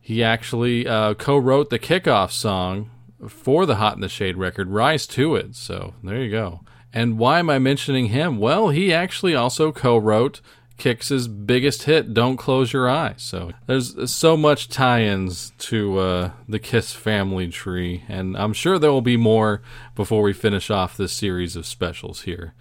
He 0.00 0.22
actually 0.22 0.86
uh, 0.86 1.14
co 1.14 1.36
wrote 1.36 1.70
the 1.70 1.80
kickoff 1.80 2.30
song 2.30 2.92
for 3.26 3.66
the 3.66 3.76
Hot 3.76 3.96
in 3.96 4.00
the 4.00 4.08
Shade 4.08 4.36
record, 4.36 4.68
Rise 4.68 5.08
to 5.08 5.34
It. 5.34 5.56
So 5.56 5.94
there 6.04 6.22
you 6.22 6.30
go. 6.30 6.60
And 6.92 7.18
why 7.18 7.38
am 7.38 7.48
I 7.50 7.58
mentioning 7.58 8.06
him? 8.06 8.38
Well, 8.38 8.70
he 8.70 8.92
actually 8.92 9.34
also 9.34 9.70
co 9.72 9.96
wrote 9.96 10.40
Kix's 10.80 11.28
biggest 11.28 11.82
hit, 11.84 12.14
Don't 12.14 12.38
Close 12.38 12.72
Your 12.72 12.88
Eyes. 12.88 13.22
So 13.22 13.52
there's 13.66 14.10
so 14.10 14.36
much 14.36 14.68
tie 14.68 15.02
ins 15.02 15.52
to 15.58 15.98
uh, 15.98 16.30
the 16.48 16.58
Kiss 16.58 16.92
family 16.94 17.48
tree, 17.48 18.02
and 18.08 18.36
I'm 18.36 18.54
sure 18.54 18.78
there 18.78 18.90
will 18.90 19.02
be 19.02 19.18
more 19.18 19.62
before 19.94 20.22
we 20.22 20.32
finish 20.32 20.70
off 20.70 20.96
this 20.96 21.12
series 21.12 21.54
of 21.54 21.66
specials 21.66 22.22
here. 22.22 22.54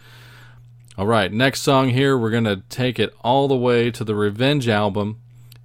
All 0.97 1.07
right, 1.07 1.31
next 1.31 1.61
song 1.61 1.89
here, 1.89 2.17
we're 2.17 2.29
going 2.29 2.43
to 2.43 2.61
take 2.67 2.99
it 2.99 3.15
all 3.21 3.47
the 3.47 3.55
way 3.55 3.89
to 3.89 4.03
the 4.03 4.15
Revenge 4.15 4.67
album. 4.67 5.21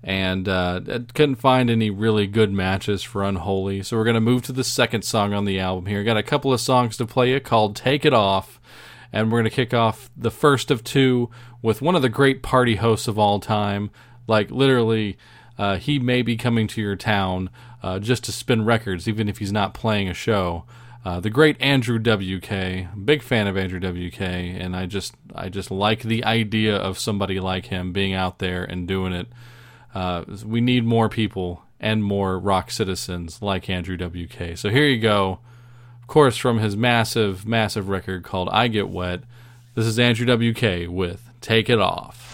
And 0.06 0.46
uh, 0.46 0.82
couldn't 1.14 1.36
find 1.36 1.70
any 1.70 1.88
really 1.88 2.26
good 2.26 2.52
matches 2.52 3.02
for 3.02 3.24
Unholy, 3.24 3.82
so 3.82 3.96
we're 3.96 4.04
going 4.04 4.14
to 4.14 4.20
move 4.20 4.42
to 4.42 4.52
the 4.52 4.62
second 4.62 5.02
song 5.02 5.32
on 5.32 5.46
the 5.46 5.58
album 5.58 5.86
here. 5.86 6.04
Got 6.04 6.18
a 6.18 6.22
couple 6.22 6.52
of 6.52 6.60
songs 6.60 6.98
to 6.98 7.06
play 7.06 7.32
you 7.32 7.40
called 7.40 7.74
Take 7.74 8.04
It 8.04 8.12
Off, 8.12 8.60
and 9.14 9.32
we're 9.32 9.38
going 9.38 9.50
to 9.50 9.56
kick 9.56 9.72
off 9.72 10.10
the 10.14 10.30
first 10.30 10.70
of 10.70 10.84
two 10.84 11.30
with 11.62 11.80
one 11.80 11.94
of 11.94 12.02
the 12.02 12.10
great 12.10 12.42
party 12.42 12.76
hosts 12.76 13.08
of 13.08 13.18
all 13.18 13.40
time. 13.40 13.90
Like, 14.26 14.50
literally, 14.50 15.16
uh, 15.56 15.76
he 15.78 15.98
may 15.98 16.20
be 16.20 16.36
coming 16.36 16.66
to 16.68 16.82
your 16.82 16.96
town 16.96 17.48
uh, 17.82 17.98
just 17.98 18.24
to 18.24 18.32
spin 18.32 18.66
records, 18.66 19.08
even 19.08 19.26
if 19.26 19.38
he's 19.38 19.52
not 19.52 19.72
playing 19.72 20.10
a 20.10 20.14
show. 20.14 20.64
Uh, 21.02 21.20
the 21.20 21.30
great 21.30 21.60
Andrew 21.60 21.98
WK, 21.98 23.04
big 23.04 23.22
fan 23.22 23.46
of 23.46 23.56
Andrew 23.56 23.78
WK, 23.78 24.20
and 24.20 24.74
I 24.74 24.86
just 24.86 25.14
I 25.34 25.50
just 25.50 25.70
like 25.70 26.02
the 26.02 26.24
idea 26.24 26.76
of 26.76 26.98
somebody 26.98 27.40
like 27.40 27.66
him 27.66 27.92
being 27.92 28.14
out 28.14 28.38
there 28.38 28.64
and 28.64 28.88
doing 28.88 29.12
it. 29.12 29.28
Uh, 29.94 30.24
we 30.44 30.60
need 30.60 30.84
more 30.84 31.08
people 31.08 31.62
and 31.78 32.02
more 32.02 32.38
rock 32.38 32.70
citizens 32.70 33.40
like 33.40 33.70
Andrew 33.70 33.96
WK. 33.96 34.56
So 34.56 34.70
here 34.70 34.86
you 34.86 34.98
go, 34.98 35.38
of 36.00 36.06
course, 36.08 36.36
from 36.36 36.58
his 36.58 36.76
massive, 36.76 37.46
massive 37.46 37.88
record 37.88 38.24
called 38.24 38.48
"I 38.50 38.68
Get 38.68 38.88
Wet." 38.88 39.20
This 39.74 39.86
is 39.86 39.98
Andrew 39.98 40.26
WK 40.26 40.88
with 40.90 41.30
"Take 41.40 41.70
It 41.70 41.78
Off." 41.78 42.33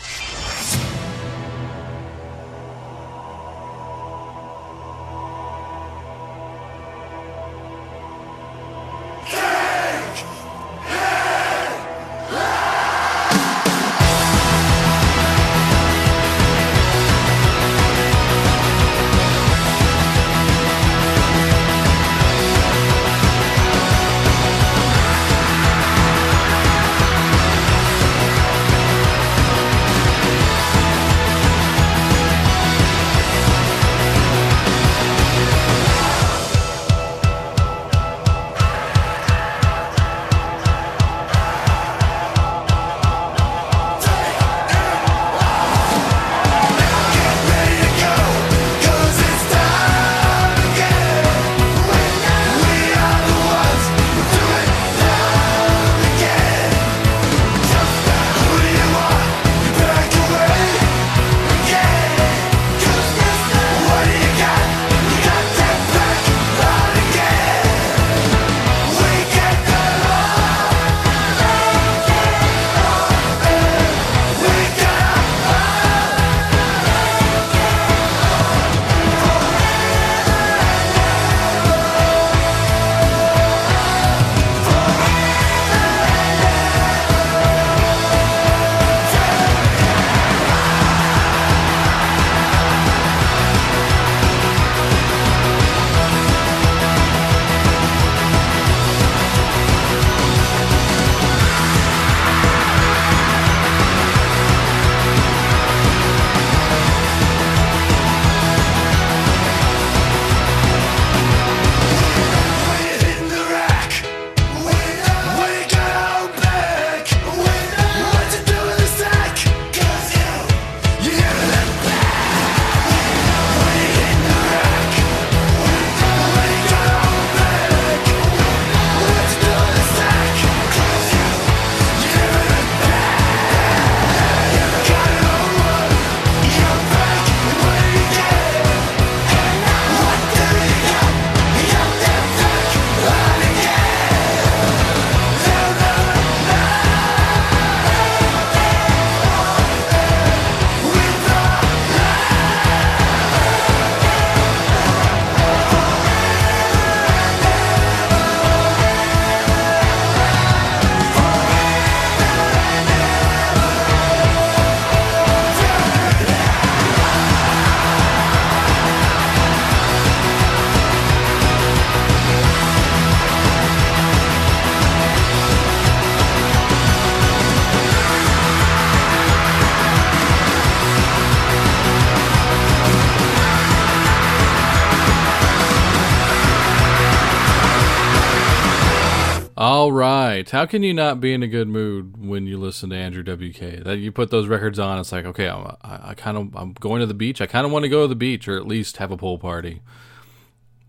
Right. 189.90 190.48
How 190.48 190.66
can 190.66 190.84
you 190.84 190.94
not 190.94 191.20
be 191.20 191.32
in 191.32 191.42
a 191.42 191.48
good 191.48 191.66
mood 191.66 192.24
when 192.24 192.46
you 192.46 192.58
listen 192.58 192.90
to 192.90 192.96
Andrew 192.96 193.24
WK? 193.24 193.82
That 193.84 193.98
you 193.98 194.12
put 194.12 194.30
those 194.30 194.46
records 194.46 194.78
on, 194.78 195.00
it's 195.00 195.10
like, 195.10 195.24
okay, 195.24 195.48
I'm, 195.48 195.76
I, 195.82 196.10
I 196.10 196.14
kind 196.14 196.36
of 196.36 196.54
I'm 196.54 196.74
going 196.74 197.00
to 197.00 197.06
the 197.06 197.14
beach. 197.14 197.40
I 197.40 197.46
kind 197.46 197.66
of 197.66 197.72
want 197.72 197.82
to 197.82 197.88
go 197.88 198.02
to 198.02 198.08
the 198.08 198.14
beach 198.14 198.46
or 198.46 198.56
at 198.56 198.68
least 198.68 198.98
have 198.98 199.10
a 199.10 199.16
pool 199.16 199.36
party. 199.36 199.82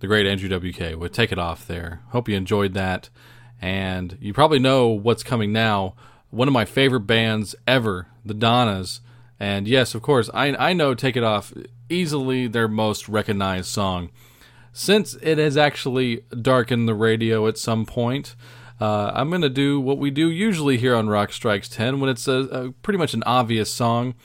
The 0.02 0.08
great 0.08 0.28
Andrew 0.28 0.50
WK 0.50 1.00
would 1.00 1.14
take 1.14 1.32
it 1.32 1.40
off 1.40 1.66
there. 1.66 2.02
Hope 2.10 2.30
you 2.30 2.36
enjoyed 2.36 2.76
that, 2.76 3.10
and 3.60 4.18
you 4.22 4.34
probably 4.34 4.60
know 4.60 4.90
what's 4.90 5.24
coming 5.24 5.52
now. 5.52 5.96
One 6.30 6.48
of 6.48 6.54
my 6.54 6.66
favorite 6.66 7.02
bands 7.02 7.56
ever, 7.68 8.08
the 8.24 8.34
Donnas, 8.36 9.02
and 9.40 9.68
yes, 9.68 9.96
of 9.96 10.04
course, 10.04 10.30
I 10.34 10.56
I 10.56 10.74
know 10.74 10.94
"Take 10.94 11.18
It 11.18 11.24
Off" 11.24 11.54
easily 11.90 12.48
their 12.48 12.68
most 12.68 13.10
recognized 13.10 13.68
song 13.68 14.12
since 14.74 15.16
it 15.22 15.38
has 15.38 15.58
actually 15.58 16.24
darkened 16.42 16.88
the 16.88 16.94
radio 16.94 17.48
at 17.48 17.58
some 17.58 17.86
point, 17.86 18.36
uh, 18.82 19.12
I'm 19.14 19.30
going 19.30 19.42
to 19.44 19.50
do 19.50 19.80
what 19.80 19.98
we 19.98 20.10
do 20.10 20.30
usually 20.30 20.78
here 20.78 20.96
on 20.96 21.08
Rock 21.08 21.32
Strikes 21.32 21.70
10 21.70 22.00
when 22.00 22.10
it's 22.10 22.28
a, 22.28 22.34
a 22.34 22.72
pretty 22.72 22.98
much 22.98 23.14
an 23.14 23.24
obvious 23.26 23.72
song. 23.72 24.16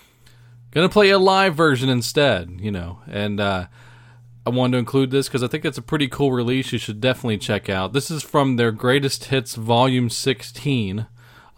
Going 0.70 0.88
to 0.88 0.92
play 0.92 1.10
a 1.10 1.18
live 1.18 1.54
version 1.54 1.88
instead, 1.88 2.58
you 2.60 2.70
know. 2.70 3.00
And 3.08 3.38
uh, 3.38 3.66
I 4.46 4.50
wanted 4.50 4.72
to 4.72 4.78
include 4.78 5.10
this 5.10 5.28
because 5.28 5.42
I 5.42 5.48
think 5.48 5.64
it's 5.64 5.78
a 5.78 5.82
pretty 5.82 6.08
cool 6.08 6.32
release 6.32 6.72
you 6.72 6.78
should 6.78 7.00
definitely 7.00 7.38
check 7.38 7.68
out. 7.68 7.92
This 7.92 8.10
is 8.10 8.22
from 8.22 8.56
their 8.56 8.72
Greatest 8.72 9.26
Hits 9.26 9.54
Volume 9.54 10.10
16. 10.10 11.06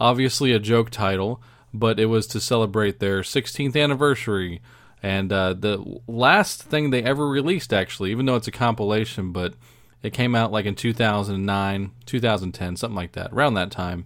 Obviously 0.00 0.52
a 0.52 0.58
joke 0.58 0.90
title, 0.90 1.42
but 1.72 1.98
it 1.98 2.06
was 2.06 2.26
to 2.28 2.40
celebrate 2.40 3.00
their 3.00 3.22
16th 3.22 3.80
anniversary 3.80 4.60
and 5.02 5.32
uh, 5.32 5.54
the 5.54 6.00
last 6.06 6.62
thing 6.62 6.90
they 6.90 7.02
ever 7.02 7.28
released, 7.28 7.72
actually, 7.72 8.10
even 8.10 8.26
though 8.26 8.36
it's 8.36 8.48
a 8.48 8.52
compilation, 8.52 9.32
but 9.32 9.54
it 10.02 10.12
came 10.12 10.34
out 10.34 10.52
like 10.52 10.66
in 10.66 10.74
2009, 10.74 11.90
2010, 12.06 12.76
something 12.76 12.96
like 12.96 13.12
that, 13.12 13.32
around 13.32 13.54
that 13.54 13.70
time. 13.70 14.04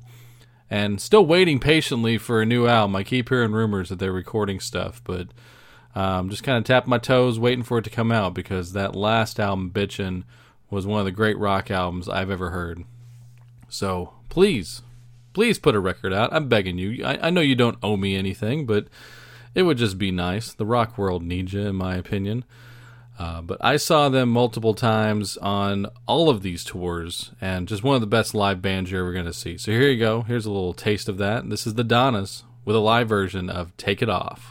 And 0.70 1.00
still 1.00 1.26
waiting 1.26 1.59
patiently 1.59 2.16
for 2.16 2.40
a 2.40 2.46
new 2.46 2.66
album. 2.66 2.96
I 2.96 3.02
keep 3.02 3.28
hearing 3.28 3.52
rumors 3.52 3.90
that 3.90 3.98
they're 3.98 4.12
recording 4.12 4.59
stuff, 4.59 5.02
but 5.05 5.28
um, 5.94 6.31
just 6.31 6.42
kind 6.42 6.57
of 6.57 6.64
tapping 6.64 6.88
my 6.88 6.98
toes, 6.98 7.38
waiting 7.38 7.62
for 7.62 7.78
it 7.78 7.85
to 7.85 7.90
come 7.90 8.11
out 8.11 8.33
because 8.33 8.72
that 8.72 8.96
last 8.96 9.38
album, 9.38 9.70
Bitchin', 9.70 10.24
was 10.70 10.87
one 10.87 11.00
of 11.00 11.05
the 11.05 11.12
great 11.12 11.37
rock 11.37 11.70
albums 11.70 12.09
I've 12.09 12.31
ever 12.31 12.50
heard. 12.50 12.85
So 13.68 14.14
please, 14.31 14.81
please 15.35 15.59
put 15.59 15.74
a 15.74 15.81
record 15.81 16.14
out. 16.14 16.33
I'm 16.33 16.48
begging 16.48 16.78
you. 16.78 17.05
I, 17.05 17.26
I 17.26 17.31
know 17.31 17.42
you 17.42 17.55
don't 17.55 17.78
owe 17.83 17.98
me 17.98 18.16
anything, 18.16 18.64
but 18.64 18.87
it 19.55 19.64
would 19.64 19.76
just 19.76 19.98
be 19.98 20.11
nice. 20.11 20.55
The 20.55 20.64
rock 20.64 20.96
world 20.96 21.22
needs 21.22 21.52
you, 21.52 21.61
in 21.66 21.76
my 21.76 21.96
opinion. 21.96 22.44
Uh, 23.22 23.40
but 23.40 23.56
I 23.61 23.76
saw 23.76 24.08
them 24.08 24.30
multiple 24.30 24.74
times 24.74 25.37
on 25.37 25.87
all 26.08 26.28
of 26.28 26.42
these 26.42 26.64
tours, 26.64 27.30
and 27.40 27.68
just 27.68 27.85
one 27.85 27.94
of 27.94 28.00
the 28.00 28.06
best 28.08 28.35
live 28.35 28.61
bands 28.61 28.90
you're 28.90 29.02
ever 29.02 29.12
going 29.12 29.26
to 29.26 29.32
see. 29.32 29.56
So 29.56 29.70
here 29.70 29.88
you 29.88 29.96
go. 29.96 30.22
Here's 30.22 30.44
a 30.44 30.50
little 30.50 30.74
taste 30.74 31.08
of 31.08 31.18
that. 31.18 31.48
This 31.48 31.64
is 31.64 31.74
the 31.74 31.85
Donnas 31.85 32.42
with 32.64 32.74
a 32.74 32.80
live 32.80 33.08
version 33.08 33.48
of 33.48 33.76
Take 33.76 34.02
It 34.02 34.08
Off. 34.08 34.50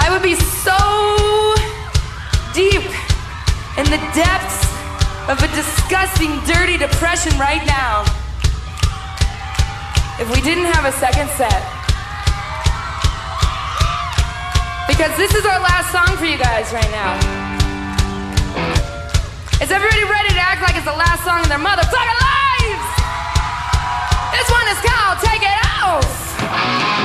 I 0.00 0.08
would 0.10 0.24
be 0.24 0.34
so 0.34 1.54
deep 2.52 2.82
in 3.78 3.86
the 3.94 4.02
depths 4.10 4.66
of 5.30 5.38
a 5.40 5.46
disgusting, 5.54 6.30
dirty 6.52 6.78
depression 6.78 7.38
right 7.38 7.64
now 7.64 8.02
if 10.18 10.28
we 10.34 10.40
didn't 10.40 10.64
have 10.64 10.84
a 10.84 10.92
second 10.98 11.28
set. 11.36 11.83
Because 14.86 15.16
this 15.16 15.34
is 15.34 15.44
our 15.46 15.60
last 15.60 15.90
song 15.90 16.16
for 16.16 16.26
you 16.26 16.36
guys 16.36 16.72
right 16.72 16.90
now. 16.90 17.16
Is 19.62 19.70
everybody 19.70 20.04
ready 20.04 20.28
to 20.34 20.40
act 20.40 20.60
like 20.60 20.76
it's 20.76 20.84
the 20.84 20.92
last 20.92 21.24
song 21.24 21.42
in 21.42 21.48
their 21.48 21.58
motherfucking 21.58 22.20
lives? 22.20 22.88
This 24.36 24.48
one 24.50 24.66
is 24.68 24.80
called 24.84 25.18
Take 25.24 25.42
It 25.42 25.58
Off. 25.80 27.03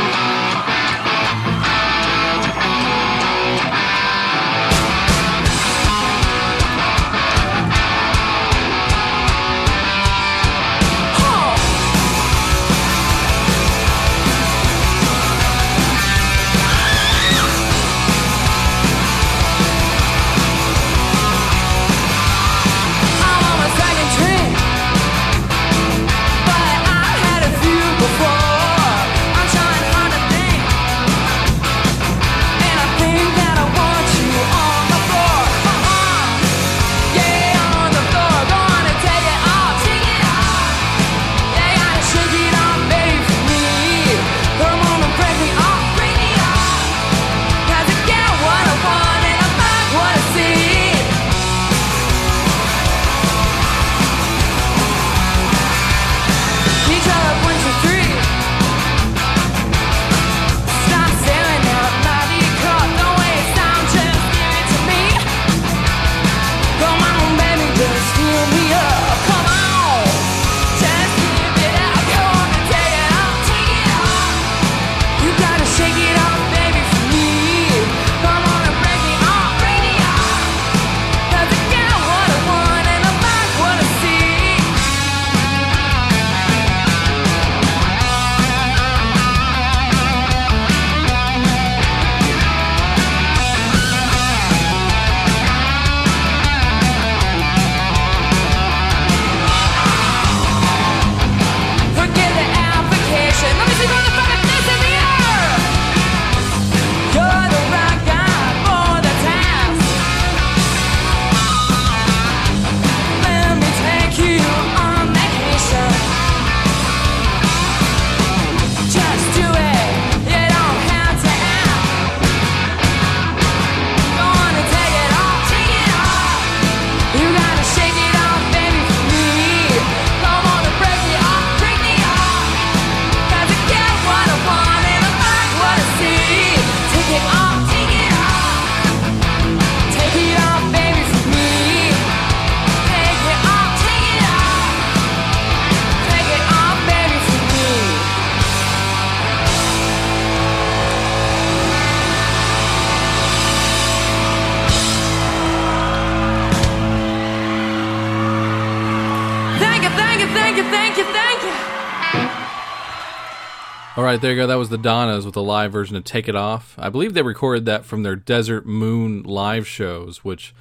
Right, 164.10 164.22
there 164.22 164.32
you 164.32 164.38
go. 164.38 164.48
That 164.48 164.56
was 164.56 164.70
the 164.70 164.78
Donnas 164.78 165.24
with 165.26 165.36
a 165.36 165.42
live 165.42 165.72
version 165.72 165.96
of 165.96 166.04
Take 166.04 166.28
It 166.28 166.36
Off. 166.36 166.74
I 166.80 166.90
believe 166.90 167.14
they 167.14 167.22
recorded 167.22 167.66
that 167.66 167.86
from 167.86 168.02
their 168.02 168.16
Desert 168.16 168.66
Moon 168.66 169.22
live 169.22 169.68
shows, 169.68 170.24
which 170.24 170.56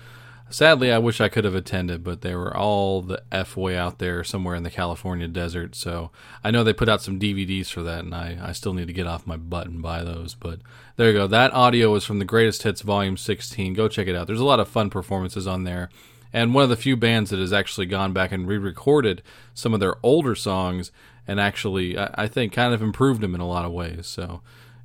sadly 0.50 0.92
I 0.92 0.98
wish 0.98 1.18
I 1.18 1.30
could 1.30 1.44
have 1.44 1.54
attended, 1.54 2.04
but 2.04 2.20
they 2.20 2.34
were 2.34 2.54
all 2.54 3.00
the 3.00 3.22
F 3.32 3.56
way 3.56 3.74
out 3.74 4.00
there 4.00 4.22
somewhere 4.22 4.54
in 4.54 4.64
the 4.64 4.70
California 4.70 5.28
desert. 5.28 5.74
So 5.74 6.10
I 6.44 6.50
know 6.50 6.62
they 6.62 6.74
put 6.74 6.90
out 6.90 7.00
some 7.00 7.18
DVDs 7.18 7.68
for 7.68 7.82
that, 7.82 8.04
and 8.04 8.14
I, 8.14 8.38
I 8.42 8.52
still 8.52 8.74
need 8.74 8.88
to 8.88 8.92
get 8.92 9.06
off 9.06 9.26
my 9.26 9.38
butt 9.38 9.66
and 9.66 9.80
buy 9.80 10.04
those. 10.04 10.34
But 10.34 10.60
there 10.96 11.08
you 11.08 11.14
go. 11.14 11.26
That 11.26 11.54
audio 11.54 11.94
is 11.94 12.04
from 12.04 12.18
the 12.18 12.26
Greatest 12.26 12.64
Hits 12.64 12.82
Volume 12.82 13.16
16. 13.16 13.72
Go 13.72 13.88
check 13.88 14.08
it 14.08 14.14
out. 14.14 14.26
There's 14.26 14.40
a 14.40 14.44
lot 14.44 14.60
of 14.60 14.68
fun 14.68 14.90
performances 14.90 15.46
on 15.46 15.64
there. 15.64 15.88
And 16.34 16.52
one 16.52 16.64
of 16.64 16.70
the 16.70 16.76
few 16.76 16.96
bands 16.96 17.30
that 17.30 17.38
has 17.38 17.54
actually 17.54 17.86
gone 17.86 18.12
back 18.12 18.30
and 18.30 18.46
re 18.46 18.58
recorded 18.58 19.22
some 19.54 19.72
of 19.72 19.80
their 19.80 19.96
older 20.02 20.34
songs 20.34 20.92
and 21.28 21.38
actually, 21.38 21.96
I, 21.96 22.10
I 22.14 22.26
think, 22.26 22.52
kind 22.52 22.74
of 22.74 22.82
improved 22.82 23.20
them 23.20 23.34
in 23.34 23.40
a 23.40 23.46
lot 23.46 23.66
of 23.66 23.72
ways. 23.72 24.06
So, 24.06 24.40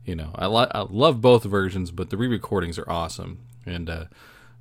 you 0.05 0.15
know, 0.15 0.31
I, 0.35 0.45
li- 0.47 0.71
I 0.71 0.85
love 0.89 1.21
both 1.21 1.45
versions, 1.45 1.89
but 1.89 2.09
the 2.09 2.17
re 2.17 2.27
recordings 2.27 2.77
are 2.77 2.89
awesome. 2.89 3.39
And 3.65 3.89
uh, 3.89 4.05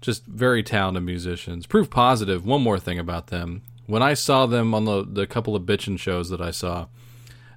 just 0.01 0.25
very 0.27 0.63
talented 0.63 1.03
musicians. 1.03 1.67
Proof 1.67 1.91
positive, 1.91 2.47
one 2.47 2.63
more 2.63 2.79
thing 2.79 3.01
about 3.01 3.27
them. 3.27 3.63
When 3.87 4.03
I 4.03 4.15
saw 4.15 4.47
them 4.47 4.75
on 4.75 4.85
the, 4.85 5.05
the 5.05 5.27
couple 5.27 5.57
of 5.57 5.65
bitchin' 5.65 5.99
shows 5.99 6.29
that 6.31 6.41
I 6.41 6.53
saw, 6.53 6.87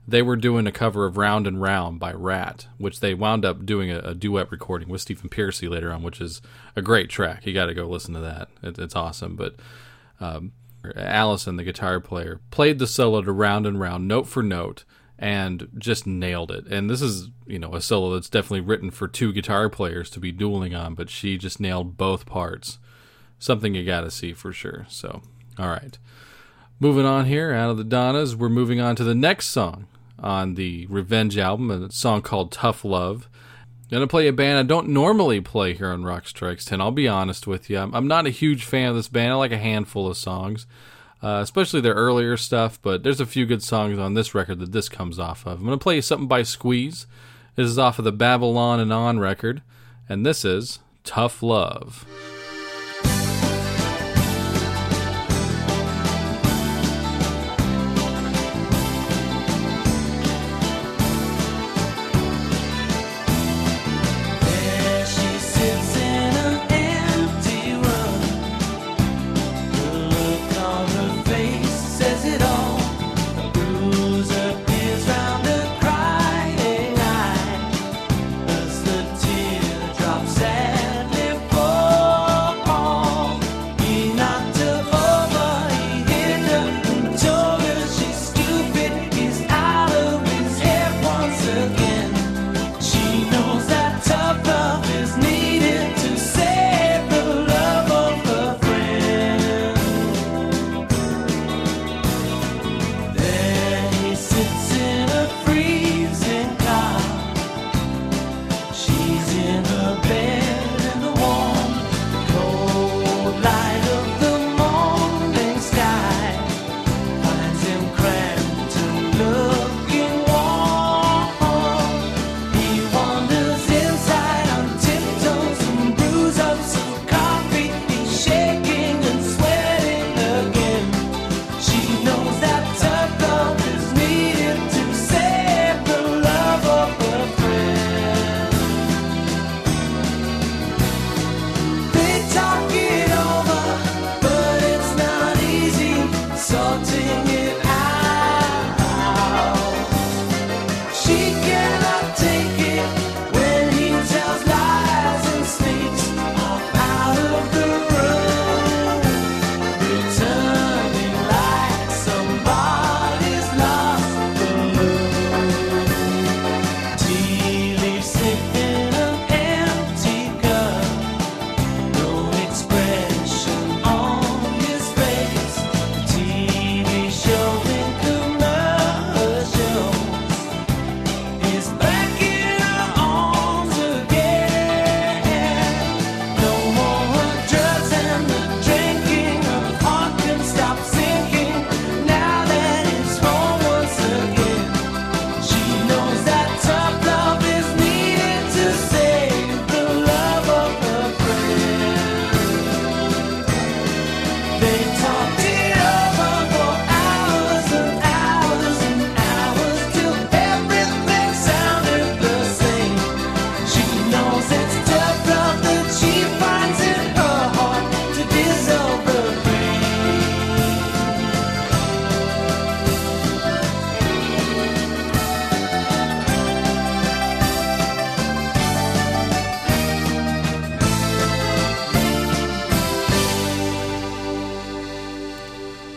they 0.07 0.23
were 0.23 0.35
doing 0.35 0.65
a 0.65 0.71
cover 0.71 1.05
of 1.05 1.17
Round 1.17 1.45
and 1.45 1.61
Round 1.61 1.99
by 1.99 2.13
Ratt, 2.13 2.67
which 2.77 2.99
they 2.99 3.13
wound 3.13 3.45
up 3.45 3.65
doing 3.65 3.91
a, 3.91 3.99
a 3.99 4.13
duet 4.15 4.51
recording 4.51 4.89
with 4.89 5.01
Stephen 5.01 5.29
Pearcy 5.29 5.69
later 5.69 5.91
on, 5.91 6.01
which 6.01 6.19
is 6.19 6.41
a 6.75 6.81
great 6.81 7.09
track. 7.09 7.45
You 7.45 7.53
got 7.53 7.67
to 7.67 7.73
go 7.75 7.85
listen 7.85 8.15
to 8.15 8.21
that. 8.21 8.49
It, 8.63 8.79
it's 8.79 8.95
awesome. 8.95 9.35
But 9.35 9.55
um, 10.19 10.51
Allison, 10.95 11.55
the 11.55 11.63
guitar 11.63 11.99
player, 11.99 12.41
played 12.51 12.79
the 12.79 12.87
solo 12.87 13.21
to 13.21 13.31
Round 13.31 13.65
and 13.65 13.79
Round, 13.79 14.07
note 14.07 14.27
for 14.27 14.43
note, 14.43 14.83
and 15.17 15.69
just 15.77 16.05
nailed 16.05 16.51
it. 16.51 16.67
And 16.67 16.89
this 16.89 17.01
is, 17.01 17.29
you 17.45 17.59
know, 17.59 17.73
a 17.73 17.81
solo 17.81 18.13
that's 18.13 18.29
definitely 18.29 18.61
written 18.61 18.91
for 18.91 19.07
two 19.07 19.31
guitar 19.31 19.69
players 19.69 20.09
to 20.11 20.19
be 20.19 20.31
dueling 20.31 20.75
on, 20.75 20.93
but 20.93 21.09
she 21.09 21.37
just 21.37 21.59
nailed 21.59 21.97
both 21.97 22.25
parts. 22.25 22.79
Something 23.39 23.75
you 23.75 23.85
got 23.85 24.01
to 24.01 24.11
see 24.11 24.33
for 24.33 24.51
sure. 24.51 24.85
So, 24.89 25.21
all 25.57 25.69
right. 25.69 25.97
Moving 26.79 27.05
on 27.05 27.25
here, 27.25 27.53
out 27.53 27.69
of 27.69 27.77
the 27.77 27.83
Donnas, 27.85 28.35
we're 28.35 28.49
moving 28.49 28.81
on 28.81 28.95
to 28.97 29.03
the 29.03 29.15
next 29.15 29.47
song 29.47 29.87
on 30.19 30.55
the 30.55 30.85
Revenge 30.87 31.37
album, 31.37 31.71
a 31.71 31.91
song 31.91 32.21
called 32.21 32.51
Tough 32.51 32.83
Love. 32.83 33.29
Gonna 33.91 34.07
play 34.07 34.27
a 34.27 34.33
band 34.33 34.57
I 34.57 34.63
don't 34.63 34.89
normally 34.89 35.39
play 35.41 35.73
here 35.73 35.89
on 35.89 36.03
Rock 36.03 36.27
Strikes 36.27 36.65
10. 36.65 36.81
I'll 36.81 36.91
be 36.91 37.07
honest 37.07 37.45
with 37.47 37.69
you. 37.69 37.77
I'm, 37.77 37.93
I'm 37.93 38.07
not 38.07 38.25
a 38.25 38.31
huge 38.31 38.65
fan 38.65 38.89
of 38.89 38.95
this 38.95 39.07
band. 39.07 39.31
I 39.31 39.35
like 39.35 39.51
a 39.51 39.57
handful 39.57 40.07
of 40.07 40.17
songs. 40.17 40.65
uh, 41.21 41.39
especially 41.41 41.81
their 41.81 41.93
earlier 41.93 42.37
stuff. 42.37 42.79
But 42.81 43.03
there's 43.03 43.19
a 43.21 43.25
few 43.25 43.45
good 43.45 43.63
songs 43.63 43.97
on 43.97 44.13
this 44.13 44.35
record 44.35 44.59
that 44.59 44.71
this 44.71 44.89
comes 44.89 45.19
off 45.19 45.45
of. 45.45 45.59
I'm 45.59 45.67
to 45.67 45.77
play 45.77 46.01
something 46.01 46.27
by 46.27 46.43
Squeeze. 46.43 47.07
This 47.55 47.67
is 47.69 47.79
off 47.79 47.99
of 47.99 48.05
the 48.05 48.11
Babylon 48.11 48.79
and 48.79 48.91
On 48.91 49.17
record, 49.19 49.61
and 50.09 50.25
this 50.25 50.43
is 50.43 50.79
Tough 51.03 51.41
Love. 51.41 52.05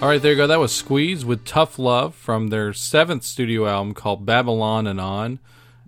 All 0.08 0.14
right, 0.14 0.22
there 0.22 0.32
you 0.32 0.38
go. 0.38 0.46
That 0.46 0.58
was 0.58 0.74
Squeeze 0.74 1.22
with 1.22 1.44
Tough 1.44 1.78
Love 1.78 2.14
from 2.14 2.48
their 2.48 2.72
seventh 2.72 3.24
studio 3.24 3.66
album 3.66 3.92
called 3.92 4.24
Babylon 4.24 4.86
and 4.86 4.98
On. 4.98 5.38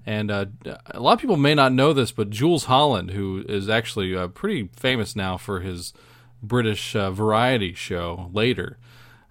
And 0.05 0.31
uh, 0.31 0.45
a 0.89 1.01
lot 1.01 1.15
of 1.15 1.21
people 1.21 1.39
may 1.39 1.55
not 1.55 1.73
know 1.73 1.95
this, 1.95 2.13
but 2.13 2.29
Jools 2.29 2.65
Holland, 2.65 3.13
who 3.13 3.43
is 3.49 3.71
actually 3.71 4.15
uh, 4.15 4.29
pretty 4.29 4.69
famous 4.77 5.17
now 5.17 5.39
for 5.39 5.61
his 5.61 5.95
British 6.43 6.95
uh, 6.95 7.11
variety 7.11 7.73
show 7.73 8.29
later, 8.31 8.77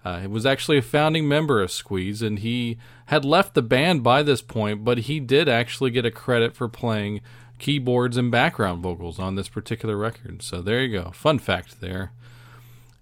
uh, 0.04 0.26
was 0.28 0.44
actually 0.44 0.78
a 0.78 0.82
founding 0.82 1.28
member 1.28 1.62
of 1.62 1.70
Squeeze, 1.70 2.20
and 2.20 2.40
he 2.40 2.76
had 3.06 3.24
left 3.24 3.54
the 3.54 3.62
band 3.62 4.02
by 4.02 4.24
this 4.24 4.42
point, 4.42 4.82
but 4.82 4.98
he 4.98 5.20
did 5.20 5.48
actually 5.48 5.92
get 5.92 6.04
a 6.04 6.10
credit 6.10 6.56
for 6.56 6.66
playing 6.66 7.20
keyboards 7.60 8.16
and 8.16 8.32
background 8.32 8.82
vocals 8.82 9.20
on 9.20 9.36
this 9.36 9.48
particular 9.48 9.96
record. 9.96 10.42
So 10.42 10.60
there 10.60 10.82
you 10.82 11.00
go. 11.00 11.12
Fun 11.12 11.38
fact 11.38 11.80
there. 11.80 12.10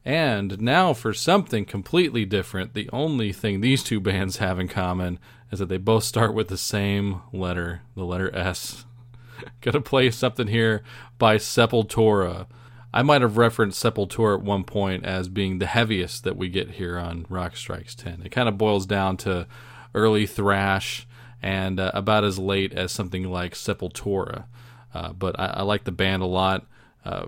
And 0.08 0.62
now 0.62 0.94
for 0.94 1.12
something 1.12 1.66
completely 1.66 2.24
different. 2.24 2.72
The 2.72 2.88
only 2.94 3.30
thing 3.30 3.60
these 3.60 3.84
two 3.84 4.00
bands 4.00 4.38
have 4.38 4.58
in 4.58 4.66
common 4.66 5.18
is 5.52 5.58
that 5.58 5.68
they 5.68 5.76
both 5.76 6.02
start 6.02 6.32
with 6.32 6.48
the 6.48 6.56
same 6.56 7.20
letter, 7.30 7.82
the 7.94 8.04
letter 8.04 8.34
S. 8.34 8.86
Gonna 9.60 9.82
play 9.82 10.10
something 10.10 10.46
here 10.46 10.82
by 11.18 11.36
Sepultura. 11.36 12.46
I 12.90 13.02
might 13.02 13.20
have 13.20 13.36
referenced 13.36 13.84
Sepultura 13.84 14.38
at 14.38 14.42
one 14.42 14.64
point 14.64 15.04
as 15.04 15.28
being 15.28 15.58
the 15.58 15.66
heaviest 15.66 16.24
that 16.24 16.38
we 16.38 16.48
get 16.48 16.70
here 16.70 16.98
on 16.98 17.26
Rock 17.28 17.54
Strikes 17.54 17.94
10. 17.94 18.22
It 18.24 18.30
kind 18.30 18.48
of 18.48 18.56
boils 18.56 18.86
down 18.86 19.18
to 19.18 19.46
early 19.94 20.24
thrash 20.24 21.06
and 21.42 21.78
uh, 21.78 21.90
about 21.92 22.24
as 22.24 22.38
late 22.38 22.72
as 22.72 22.92
something 22.92 23.24
like 23.24 23.52
Sepultura. 23.52 24.46
Uh, 24.94 25.12
but 25.12 25.38
I, 25.38 25.48
I 25.48 25.62
like 25.64 25.84
the 25.84 25.92
band 25.92 26.22
a 26.22 26.26
lot. 26.26 26.64
Uh, 27.04 27.26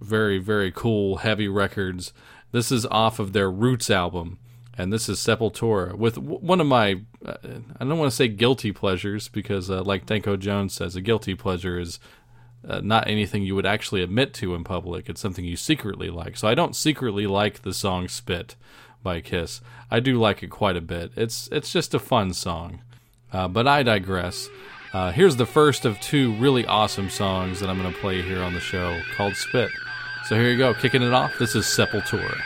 very 0.00 0.38
very 0.38 0.70
cool 0.72 1.18
heavy 1.18 1.48
records. 1.48 2.12
This 2.52 2.70
is 2.70 2.86
off 2.86 3.18
of 3.18 3.32
their 3.32 3.50
roots 3.50 3.90
album 3.90 4.38
and 4.76 4.92
this 4.92 5.08
is 5.08 5.20
sepultura 5.20 5.94
with 5.94 6.18
one 6.18 6.60
of 6.60 6.66
my 6.66 7.00
uh, 7.24 7.36
i 7.78 7.84
don't 7.84 7.96
want 7.96 8.10
to 8.10 8.16
say 8.16 8.26
guilty 8.26 8.72
pleasures 8.72 9.28
because 9.28 9.70
uh, 9.70 9.80
like 9.84 10.04
danko 10.04 10.36
jones 10.36 10.74
says 10.74 10.96
a 10.96 11.00
guilty 11.00 11.36
pleasure 11.36 11.78
is 11.78 12.00
uh, 12.68 12.80
not 12.82 13.08
anything 13.08 13.42
you 13.42 13.54
would 13.54 13.66
actually 13.66 14.02
admit 14.02 14.32
to 14.34 14.54
in 14.54 14.64
public. 14.64 15.08
It's 15.08 15.20
something 15.20 15.44
you 15.44 15.56
secretly 15.56 16.10
like. 16.10 16.36
So 16.36 16.48
i 16.48 16.54
don't 16.54 16.76
secretly 16.76 17.26
like 17.26 17.62
the 17.62 17.74
song 17.74 18.08
spit 18.08 18.56
by 19.02 19.20
kiss. 19.20 19.60
I 19.90 20.00
do 20.00 20.18
like 20.18 20.42
it 20.42 20.48
quite 20.48 20.76
a 20.76 20.80
bit. 20.80 21.12
It's 21.16 21.48
it's 21.52 21.72
just 21.72 21.94
a 21.94 21.98
fun 21.98 22.32
song. 22.32 22.80
Uh, 23.32 23.48
but 23.48 23.68
i 23.68 23.82
digress. 23.82 24.48
Uh, 24.92 25.10
here's 25.10 25.36
the 25.36 25.46
first 25.46 25.84
of 25.84 26.00
two 26.00 26.34
really 26.34 26.64
awesome 26.66 27.10
songs 27.10 27.60
that 27.60 27.68
I'm 27.68 27.78
going 27.80 27.92
to 27.92 28.00
play 28.00 28.22
here 28.22 28.42
on 28.42 28.54
the 28.54 28.60
show 28.60 29.00
called 29.16 29.34
Spit. 29.34 29.70
So 30.26 30.36
here 30.36 30.50
you 30.50 30.56
go, 30.56 30.72
kicking 30.72 31.02
it 31.02 31.12
off. 31.12 31.36
This 31.38 31.54
is 31.54 31.66
Sepultura. 31.66 32.40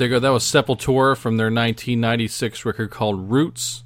There 0.00 0.08
you 0.08 0.14
go. 0.14 0.18
That 0.18 0.30
was 0.30 0.44
Sepultura 0.44 1.14
from 1.14 1.36
their 1.36 1.48
1996 1.48 2.64
record 2.64 2.90
called 2.90 3.30
Roots. 3.30 3.84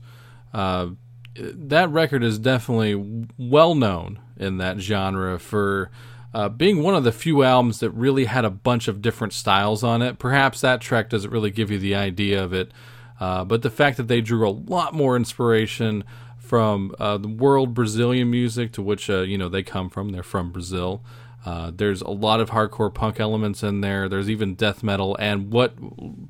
Uh, 0.53 0.91
that 1.35 1.91
record 1.91 2.23
is 2.23 2.39
definitely 2.39 3.27
well 3.37 3.75
known 3.75 4.21
in 4.37 4.59
that 4.59 4.79
genre 4.79 5.41
for 5.41 5.91
uh, 6.33 6.49
being 6.49 6.85
one 6.85 6.95
of 6.95 7.03
the 7.03 7.11
few 7.11 7.43
albums 7.43 7.81
that 7.81 7.91
really 7.91 8.27
had 8.27 8.45
a 8.45 8.51
bunch 8.51 8.87
of 8.87 9.03
different 9.03 9.33
styles 9.33 9.83
on 9.83 10.03
it. 10.03 10.21
Perhaps 10.21 10.61
that 10.61 10.81
track 10.81 11.11
doesn't 11.11 11.33
really 11.33 11.51
give 11.51 11.69
you 11.69 11.81
the 11.81 11.97
idea 11.97 12.45
of 12.45 12.53
it, 12.53 12.71
uh, 13.19 13.45
but 13.45 13.63
the 13.63 13.71
fact 13.71 13.97
that 13.97 14.07
they 14.07 14.21
drew 14.21 14.49
a 14.49 14.51
lot 14.51 14.95
more 14.95 15.17
inspiration 15.17 16.05
from 16.39 16.95
uh, 17.01 17.19
the 17.19 17.27
world 17.27 17.75
Brazilian 17.75 18.31
music, 18.31 18.71
to 18.71 18.83
which 18.83 19.11
uh, 19.11 19.23
you 19.23 19.37
know 19.37 19.49
they 19.49 19.65
come 19.65 19.91
from. 19.91 20.11
They're 20.11 20.23
from 20.23 20.53
Brazil. 20.53 21.03
Uh, 21.45 21.71
there's 21.75 22.01
a 22.01 22.11
lot 22.11 22.41
of 22.41 22.51
hardcore 22.51 22.93
punk 22.93 23.21
elements 23.21 23.63
in 23.63 23.83
there. 23.83 24.09
There's 24.09 24.31
even 24.31 24.55
death 24.55 24.83
metal 24.83 25.17
and 25.21 25.51
what 25.51 25.75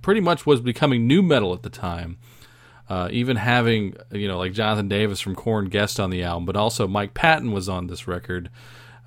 pretty 0.03 0.21
much 0.21 0.45
was 0.45 0.61
becoming 0.61 1.07
nu 1.07 1.23
metal 1.23 1.53
at 1.55 1.63
the 1.63 1.71
time. 1.71 2.19
Uh, 2.89 3.09
even 3.11 3.37
having 3.37 3.95
you 4.13 4.29
know 4.29 4.39
like 4.39 4.53
Jonathan 4.53 4.89
Davis 4.89 5.21
from 5.21 5.35
Korn 5.35 5.71
guest 5.71 5.99
on 5.99 6.11
the 6.11 6.23
album, 6.23 6.45
but 6.45 6.57
also 6.57 6.87
Mike 6.87 7.15
Patton 7.15 7.53
was 7.53 7.69
on 7.69 7.87
this 7.87 8.07
record. 8.07 8.51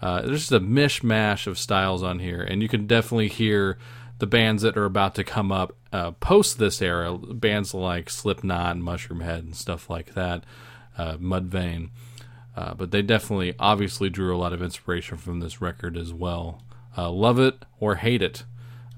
Uh, 0.01 0.21
there's 0.21 0.39
just 0.39 0.51
a 0.51 0.59
mishmash 0.59 1.45
of 1.45 1.59
styles 1.59 2.01
on 2.03 2.19
here, 2.19 2.41
and 2.41 2.61
you 2.61 2.67
can 2.67 2.87
definitely 2.87 3.27
hear 3.27 3.77
the 4.19 4.27
bands 4.27 4.63
that 4.63 4.77
are 4.77 4.85
about 4.85 5.15
to 5.15 5.23
come 5.23 5.51
up 5.51 5.75
uh, 5.93 6.11
post 6.11 6.57
this 6.57 6.81
era, 6.81 7.17
bands 7.17 7.73
like 7.73 8.09
Slipknot 8.09 8.75
and 8.75 8.83
Mushroomhead 8.83 9.39
and 9.39 9.55
stuff 9.55 9.89
like 9.89 10.13
that, 10.15 10.43
uh, 10.97 11.17
Mudvayne. 11.17 11.89
Uh, 12.57 12.73
but 12.73 12.89
they 12.89 13.03
definitely, 13.03 13.53
obviously, 13.59 14.09
drew 14.09 14.35
a 14.35 14.39
lot 14.39 14.51
of 14.51 14.63
inspiration 14.63 15.15
from 15.15 15.39
this 15.39 15.61
record 15.61 15.95
as 15.95 16.11
well. 16.11 16.63
Uh, 16.97 17.11
love 17.11 17.37
it 17.37 17.63
or 17.79 17.95
hate 17.95 18.23
it, 18.23 18.45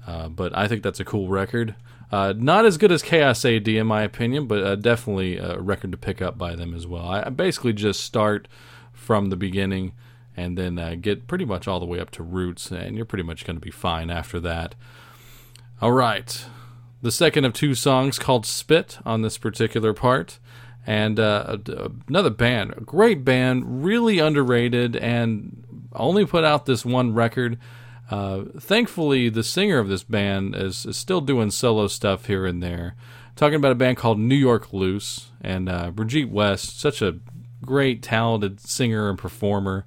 uh, 0.06 0.30
but 0.30 0.56
I 0.56 0.66
think 0.66 0.82
that's 0.82 0.98
a 0.98 1.04
cool 1.04 1.28
record. 1.28 1.74
Uh, 2.10 2.32
not 2.34 2.64
as 2.64 2.78
good 2.78 2.90
as 2.90 3.02
Chaos 3.02 3.44
AD 3.44 3.68
in 3.68 3.86
my 3.86 4.00
opinion, 4.00 4.46
but 4.46 4.64
uh, 4.64 4.76
definitely 4.76 5.36
a 5.36 5.60
record 5.60 5.92
to 5.92 5.98
pick 5.98 6.22
up 6.22 6.38
by 6.38 6.56
them 6.56 6.74
as 6.74 6.86
well. 6.86 7.06
I, 7.06 7.24
I 7.26 7.28
basically 7.28 7.74
just 7.74 8.00
start 8.00 8.48
from 8.94 9.28
the 9.28 9.36
beginning 9.36 9.92
and 10.34 10.56
then 10.56 10.78
uh, 10.78 10.96
get 10.98 11.26
pretty 11.26 11.44
much 11.44 11.68
all 11.68 11.80
the 11.80 11.86
way 11.86 12.00
up 12.00 12.10
to 12.12 12.22
Roots, 12.22 12.70
and 12.70 12.96
you're 12.96 13.04
pretty 13.04 13.24
much 13.24 13.44
going 13.44 13.56
to 13.56 13.60
be 13.60 13.70
fine 13.70 14.08
after 14.08 14.40
that. 14.40 14.74
All 15.82 15.92
right, 15.92 16.46
the 17.02 17.12
second 17.12 17.44
of 17.44 17.52
two 17.52 17.74
songs 17.74 18.18
called 18.18 18.46
Spit 18.46 18.98
on 19.04 19.20
this 19.20 19.36
particular 19.36 19.92
part. 19.92 20.38
And 20.86 21.20
uh, 21.20 21.58
another 22.08 22.30
band, 22.30 22.74
a 22.76 22.80
great 22.80 23.24
band, 23.24 23.84
really 23.84 24.18
underrated, 24.18 24.96
and 24.96 25.88
only 25.92 26.24
put 26.24 26.44
out 26.44 26.66
this 26.66 26.84
one 26.84 27.14
record. 27.14 27.58
Uh, 28.10 28.44
thankfully, 28.58 29.28
the 29.28 29.44
singer 29.44 29.78
of 29.78 29.88
this 29.88 30.02
band 30.02 30.56
is, 30.56 30.84
is, 30.86 30.96
still 30.96 31.20
doing 31.20 31.50
solo 31.50 31.86
stuff 31.86 32.26
here 32.26 32.44
and 32.44 32.62
there. 32.62 32.96
Talking 33.36 33.56
about 33.56 33.72
a 33.72 33.76
band 33.76 33.98
called 33.98 34.18
New 34.18 34.34
York 34.34 34.72
Loose, 34.72 35.30
and 35.40 35.68
uh, 35.68 35.90
Brijitte 35.92 36.30
West, 36.30 36.80
such 36.80 37.02
a 37.02 37.18
great, 37.64 38.02
talented 38.02 38.60
singer 38.60 39.08
and 39.08 39.18
performer. 39.18 39.86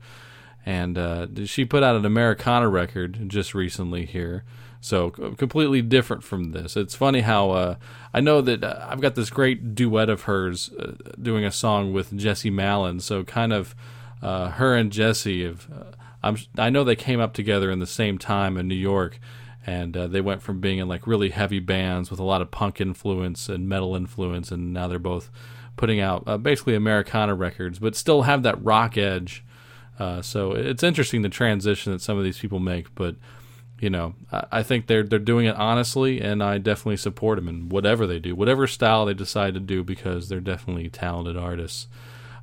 And 0.65 0.97
uh, 0.97 1.27
she 1.45 1.65
put 1.65 1.83
out 1.83 1.97
an 1.97 2.05
Americana 2.05 2.69
record 2.69 3.27
just 3.27 3.53
recently 3.53 4.05
here. 4.05 4.45
So 4.83 5.11
completely 5.11 5.81
different 5.81 6.25
from 6.25 6.51
this. 6.51 6.75
It's 6.75 6.93
funny 6.93 7.21
how 7.21 7.51
uh, 7.51 7.75
I 8.13 8.19
know 8.19 8.41
that 8.41 8.65
uh, 8.65 8.85
I've 8.89 8.99
got 8.99 9.15
this 9.15 9.29
great 9.29 9.75
duet 9.75 10.09
of 10.09 10.23
hers 10.23 10.71
uh, 10.77 10.95
doing 11.21 11.45
a 11.45 11.53
song 11.53 11.93
with 11.93 12.17
Jesse 12.17 12.49
Malin. 12.49 12.99
So 12.99 13.23
kind 13.23 13.53
of 13.53 13.75
uh, 14.21 14.49
her 14.49 14.75
and 14.75 14.91
Jesse. 14.91 15.47
Uh, 15.47 15.53
I'm, 16.21 16.35
I 16.57 16.69
know 16.69 16.83
they 16.83 16.97
came 16.97 17.21
up 17.21 17.31
together 17.31 17.71
in 17.71 17.79
the 17.79 17.87
same 17.87 18.17
time 18.17 18.57
in 18.57 18.67
New 18.67 18.75
York, 18.75 19.21
and 19.65 19.95
uh, 19.95 20.07
they 20.07 20.19
went 20.19 20.41
from 20.41 20.59
being 20.59 20.79
in 20.79 20.89
like 20.89 21.07
really 21.07 21.29
heavy 21.29 21.61
bands 21.61 22.11
with 22.11 22.19
a 22.19 22.25
lot 22.25 22.41
of 22.41 22.51
punk 22.51 22.81
influence 22.81 23.47
and 23.47 23.69
metal 23.69 23.95
influence, 23.95 24.51
and 24.51 24.73
now 24.73 24.89
they're 24.89 24.99
both 24.99 25.31
putting 25.77 26.01
out 26.01 26.43
basically 26.43 26.75
Americana 26.75 27.35
records, 27.35 27.79
but 27.79 27.95
still 27.95 28.23
have 28.23 28.43
that 28.43 28.61
rock 28.61 28.97
edge. 28.97 29.45
so 30.21 30.51
it's 30.51 30.83
interesting 30.83 31.21
the 31.21 31.29
transition 31.29 31.93
that 31.93 32.01
some 32.01 32.17
of 32.17 32.25
these 32.25 32.37
people 32.37 32.59
make, 32.59 32.93
but 32.95 33.15
you 33.83 33.89
know, 33.89 34.15
I, 34.31 34.63
think 34.63 34.87
they're 34.87 35.03
they're 35.03 35.19
doing 35.19 35.45
it 35.45 35.57
honestly, 35.57 36.21
and 36.21 36.41
I 36.41 36.57
definitely 36.57 36.95
support 36.95 37.37
them 37.37 37.49
in 37.49 37.67
whatever 37.67 38.07
they 38.07 38.17
do, 38.17 38.33
whatever 38.33 38.65
style 38.65 39.05
they 39.05 39.13
decide 39.13 39.55
to 39.55 39.59
do, 39.59 39.83
because 39.83 40.29
they're 40.29 40.39
definitely 40.39 40.89
talented 40.89 41.35
artists. 41.35 41.87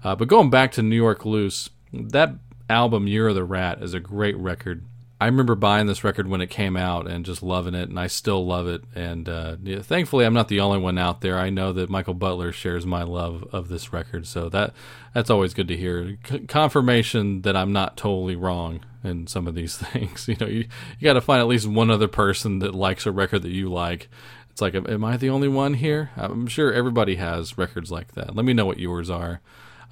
Uh, 0.05 0.15
but 0.15 0.29
going 0.29 0.51
back 0.51 0.71
to 0.73 0.83
New 0.83 0.97
York 0.97 1.25
Loose, 1.25 1.71
that 1.95 2.35
album 2.69 3.09
Year 3.09 3.29
of 3.29 3.37
the 3.37 3.45
Rat 3.45 3.83
is 3.83 3.95
a 3.95 4.01
great 4.01 4.37
record. 4.37 4.85
I 5.21 5.27
remember 5.27 5.55
buying 5.55 5.87
this 5.87 6.03
record 6.03 6.29
when 6.29 6.41
it 6.41 6.49
came 6.49 6.79
out 6.79 7.07
and 7.07 7.27
just 7.27 7.43
loving 7.43 7.75
it, 7.75 7.91
and 7.91 8.01
I 8.01 8.07
still 8.07 8.47
love 8.47 8.67
it. 8.67 8.83
And 8.95 9.29
uh, 9.29 9.57
yeah, 9.63 9.81
thankfully, 9.81 10.25
I'm 10.25 10.33
not 10.33 10.49
the 10.49 10.61
only 10.61 10.79
one 10.79 10.97
out 10.97 11.21
there. 11.21 11.39
I 11.39 11.51
know 11.51 11.75
that 11.75 11.91
Michael 11.91 12.15
Butler 12.15 12.53
shares 12.53 12.87
my 12.87 13.03
love 13.03 13.47
of 13.53 13.69
this 13.69 13.93
record, 13.93 14.27
so 14.27 14.49
that 14.49 14.73
that's 15.13 15.29
always 15.29 15.53
good 15.53 15.69
to 15.69 15.77
hear. 15.77 16.17
C- 16.27 16.41
confirmation 16.41 17.43
that 17.43 17.55
I'm 17.55 17.71
not 17.71 17.99
totally 17.99 18.35
wrong 18.35 18.81
in 19.05 19.27
some 19.27 19.47
of 19.47 19.55
these 19.55 19.77
things. 19.79 20.27
You 20.27 20.37
know, 20.41 20.47
you 20.47 20.67
you 20.99 21.05
got 21.05 21.15
to 21.15 21.21
find 21.21 21.41
at 21.41 21.49
least 21.49 21.67
one 21.67 21.91
other 21.91 22.09
person 22.09 22.61
that 22.61 22.75
likes 22.75 23.05
a 23.05 23.13
record 23.13 23.43
that 23.43 23.53
you 23.53 23.71
like. 23.71 24.09
It's 24.51 24.63
like, 24.63 24.75
am 24.75 25.05
I 25.05 25.19
the 25.19 25.31
only 25.31 25.49
one 25.49 25.75
here? 25.75 26.11
I'm 26.17 26.47
sure 26.47 26.73
everybody 26.73 27.17
has 27.17 27.59
records 27.59 27.93
like 27.93 28.15
that. 28.15 28.35
Let 28.35 28.47
me 28.47 28.55
know 28.55 28.67
what 28.67 28.79
yours 28.79 29.11
are. 29.11 29.41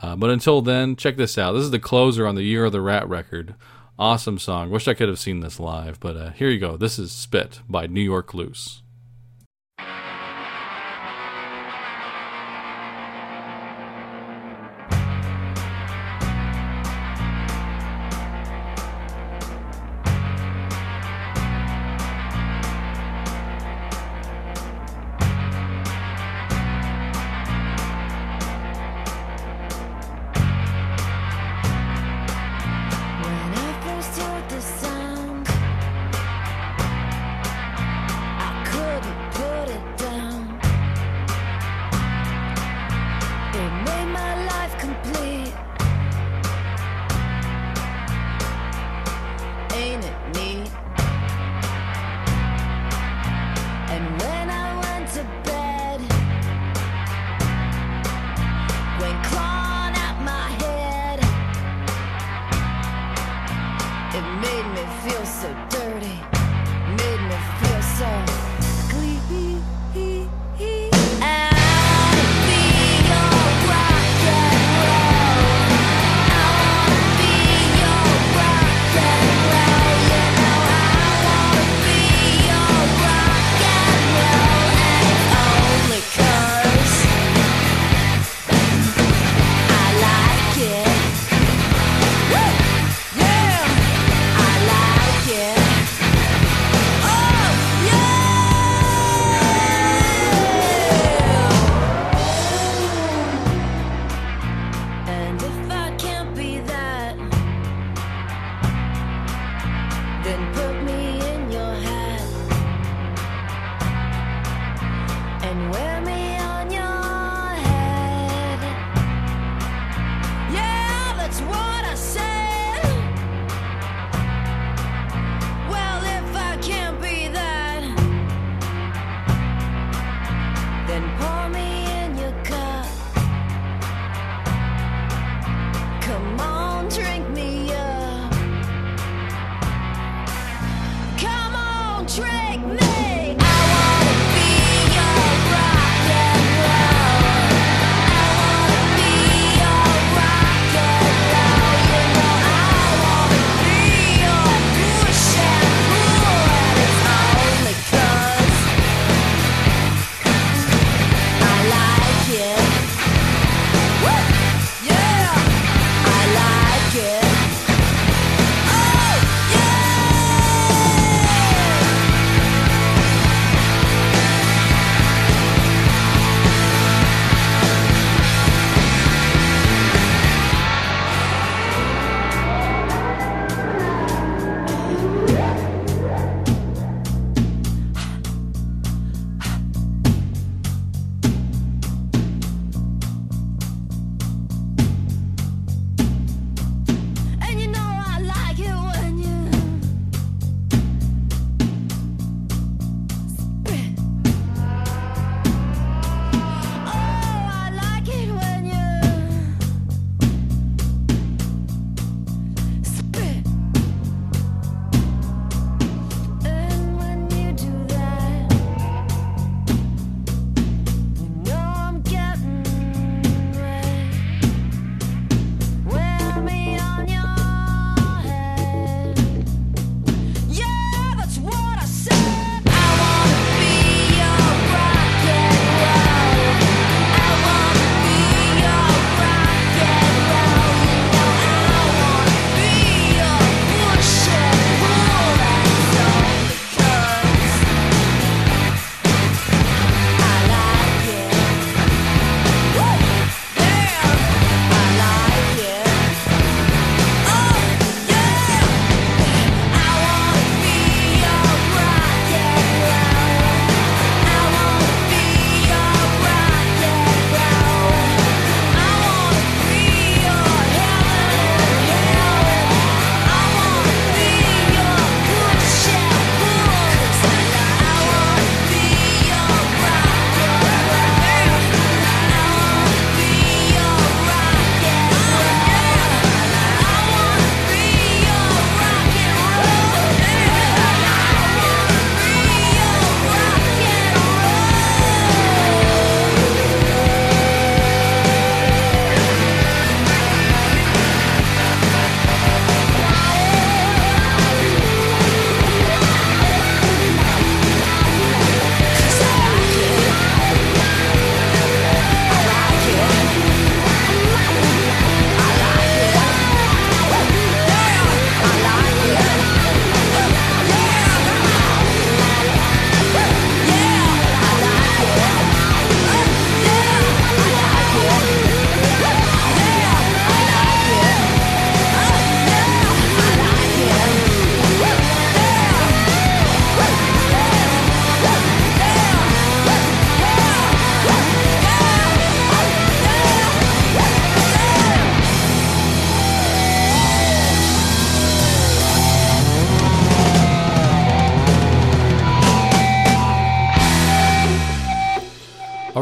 Uh, 0.00 0.16
but 0.16 0.30
until 0.30 0.62
then, 0.62 0.96
check 0.96 1.16
this 1.16 1.36
out. 1.36 1.52
This 1.52 1.64
is 1.64 1.70
the 1.70 1.78
closer 1.78 2.26
on 2.26 2.34
the 2.34 2.42
Year 2.42 2.64
of 2.64 2.72
the 2.72 2.80
Rat 2.80 3.08
record. 3.08 3.54
Awesome 4.00 4.38
song. 4.38 4.70
Wish 4.70 4.86
I 4.86 4.94
could 4.94 5.08
have 5.08 5.18
seen 5.18 5.40
this 5.40 5.58
live, 5.58 5.98
but 5.98 6.16
uh, 6.16 6.30
here 6.30 6.50
you 6.50 6.60
go. 6.60 6.76
This 6.76 7.00
is 7.00 7.10
Spit 7.10 7.62
by 7.68 7.88
New 7.88 8.00
York 8.00 8.32
Loose. 8.32 8.82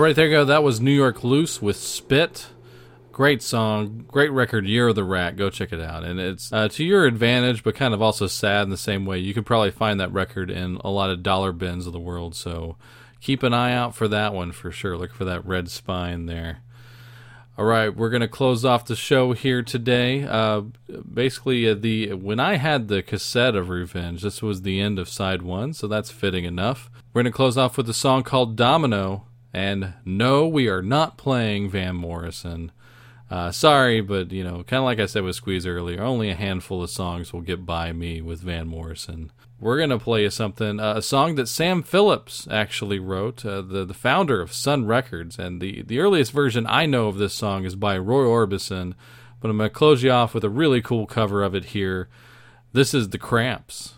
Right, 0.07 0.15
there 0.15 0.27
you 0.27 0.33
go. 0.37 0.45
That 0.45 0.63
was 0.63 0.81
New 0.81 0.93
York 0.93 1.25
Loose 1.25 1.61
with 1.61 1.77
Spit. 1.77 2.47
Great 3.11 3.43
song, 3.43 4.05
great 4.07 4.31
record, 4.31 4.65
Year 4.65 4.87
of 4.87 4.95
the 4.95 5.03
Rat. 5.03 5.35
Go 5.35 5.51
check 5.51 5.73
it 5.73 5.81
out. 5.81 6.05
And 6.05 6.21
it's 6.21 6.53
uh, 6.53 6.69
to 6.69 6.85
your 6.85 7.07
advantage, 7.07 7.65
but 7.65 7.75
kind 7.75 7.93
of 7.93 8.01
also 8.01 8.29
sad 8.29 8.63
in 8.63 8.71
the 8.71 8.77
same 8.77 9.05
way. 9.05 9.19
You 9.19 9.35
could 9.35 9.47
probably 9.47 9.73
find 9.73 9.99
that 9.99 10.13
record 10.13 10.49
in 10.49 10.77
a 10.85 10.91
lot 10.91 11.11
of 11.11 11.25
dollar 11.25 11.51
bins 11.51 11.89
of 11.89 11.93
the 11.93 11.99
world. 11.99 12.37
So 12.37 12.77
keep 13.21 13.43
an 13.43 13.53
eye 13.53 13.73
out 13.73 13.97
for 13.97 14.07
that 14.07 14.33
one 14.33 14.53
for 14.53 14.71
sure. 14.71 14.97
Look 14.97 15.13
for 15.13 15.25
that 15.25 15.45
red 15.45 15.69
spine 15.69 16.27
there. 16.27 16.59
All 17.59 17.65
right, 17.65 17.89
we're 17.89 18.11
gonna 18.11 18.29
close 18.29 18.65
off 18.65 18.85
the 18.85 18.95
show 18.95 19.33
here 19.33 19.63
today. 19.63 20.23
Uh, 20.23 20.61
basically, 21.13 21.69
uh, 21.69 21.75
the 21.75 22.13
when 22.13 22.39
I 22.39 22.59
had 22.59 22.87
the 22.87 23.03
cassette 23.03 23.57
of 23.57 23.71
Revenge, 23.71 24.23
this 24.23 24.41
was 24.41 24.63
the 24.63 24.79
end 24.79 25.01
of 25.01 25.09
side 25.09 25.43
one, 25.43 25.73
so 25.73 25.89
that's 25.89 26.13
fitting 26.13 26.45
enough. 26.45 26.91
We're 27.13 27.23
gonna 27.23 27.33
close 27.33 27.57
off 27.57 27.77
with 27.77 27.89
a 27.89 27.95
song 27.95 28.23
called 28.25 28.57
Domino, 28.57 29.27
and 29.57 29.95
no, 30.05 30.47
we 30.47 30.69
are 30.69 30.83
not 30.83 31.17
playing 31.17 31.71
Van 31.71 31.97
Morrison. 31.97 32.71
Uh, 33.31 33.51
sorry, 33.51 34.03
but 34.03 34.31
you 34.31 34.45
know, 34.45 34.63
kind 34.65 34.81
of 34.81 34.85
like 34.85 35.01
I 35.01 35.07
said 35.07 35.23
with 35.23 35.35
Squeeze 35.35 35.67
earlier, 35.67 36.03
only 36.03 36.29
a 36.29 36.35
handful 36.35 36.83
of 36.83 36.91
songs 36.91 37.33
will 37.33 37.41
get 37.41 37.65
by 37.65 37.91
me 37.95 38.21
with 38.21 38.43
Van 38.43 38.69
Morrison. 38.69 39.33
We're 39.59 39.79
gonna 39.81 39.99
play 39.99 40.25
you 40.25 40.31
something, 40.31 40.79
uh, 40.79 40.97
a 40.99 41.03
song 41.03 41.37
that 41.37 41.49
Sam 41.49 41.83
Phillips 41.83 42.47
actually 42.51 42.99
wrote, 42.99 43.47
uh, 43.47 43.63
the 43.63 43.87
the 43.87 43.95
founder 43.95 44.43
of 44.43 44.53
Sun 44.53 44.85
Records, 44.85 45.39
and 45.39 45.59
the 45.59 45.83
the 45.83 46.01
earliest 46.01 46.33
version 46.33 46.67
I 46.69 46.85
know 46.85 47.09
of 47.09 47.17
this 47.17 47.33
song 47.33 47.65
is 47.65 47.77
by 47.77 47.97
Roy 47.97 48.25
Orbison. 48.25 48.93
But 49.41 49.51
I'm 49.51 49.57
gonna 49.57 49.71
close 49.71 50.03
you 50.03 50.11
off 50.11 50.35
with 50.35 50.45
a 50.45 50.51
really 50.51 50.83
cool 50.83 51.07
cover 51.07 51.43
of 51.43 51.55
it 51.55 51.67
here. 51.67 52.11
This 52.75 52.93
is 52.93 53.09
the 53.09 53.19
Cramps. 53.19 53.95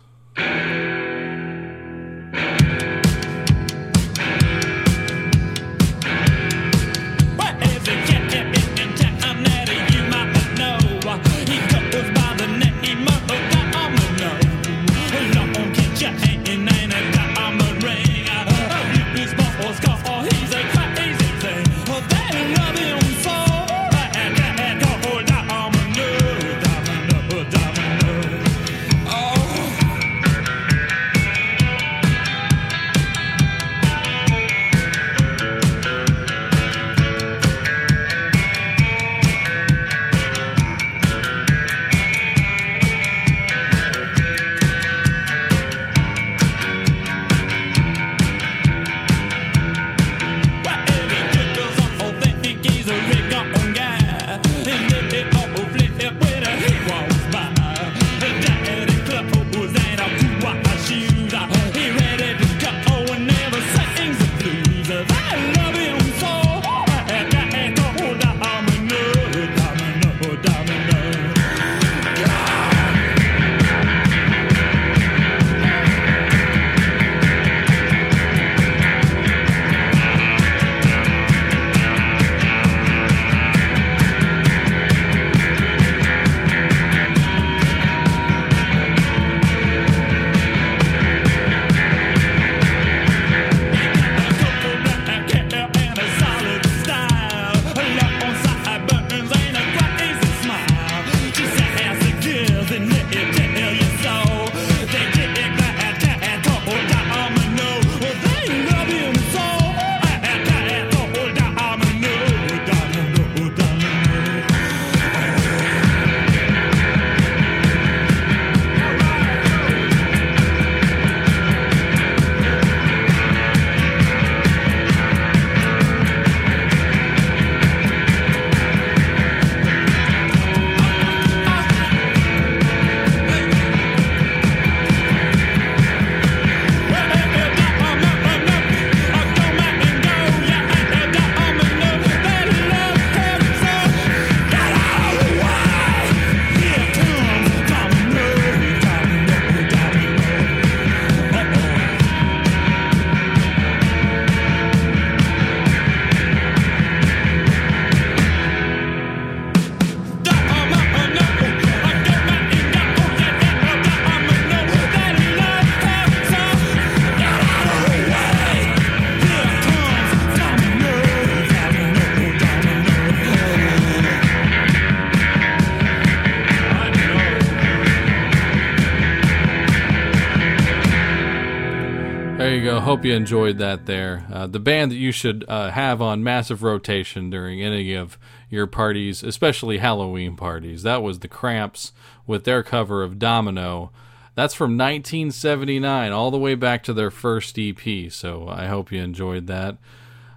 Hope 182.89 183.05
you 183.05 183.13
enjoyed 183.13 183.59
that 183.59 183.85
there. 183.85 184.25
Uh, 184.33 184.47
the 184.47 184.59
band 184.59 184.89
that 184.91 184.95
you 184.95 185.11
should 185.11 185.45
uh, 185.47 185.69
have 185.69 186.01
on 186.01 186.23
massive 186.23 186.63
rotation 186.63 187.29
during 187.29 187.61
any 187.61 187.93
of 187.93 188.17
your 188.49 188.65
parties, 188.65 189.21
especially 189.21 189.77
Halloween 189.77 190.35
parties. 190.35 190.81
That 190.81 191.03
was 191.03 191.19
the 191.19 191.27
Cramps 191.27 191.93
with 192.25 192.45
their 192.45 192.63
cover 192.63 193.03
of 193.03 193.19
Domino. 193.19 193.91
That's 194.33 194.55
from 194.55 194.71
1979, 194.71 196.11
all 196.11 196.31
the 196.31 196.39
way 196.39 196.55
back 196.55 196.81
to 196.85 196.93
their 196.93 197.11
first 197.11 197.59
EP. 197.59 198.11
So 198.11 198.47
I 198.49 198.65
hope 198.65 198.91
you 198.91 199.03
enjoyed 199.03 199.45
that. 199.45 199.77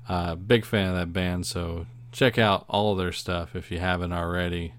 Uh, 0.06 0.34
big 0.34 0.66
fan 0.66 0.90
of 0.90 0.96
that 0.96 1.14
band, 1.14 1.46
so 1.46 1.86
check 2.10 2.36
out 2.36 2.66
all 2.68 2.94
their 2.94 3.12
stuff 3.12 3.56
if 3.56 3.70
you 3.70 3.78
haven't 3.78 4.12
already. 4.12 4.74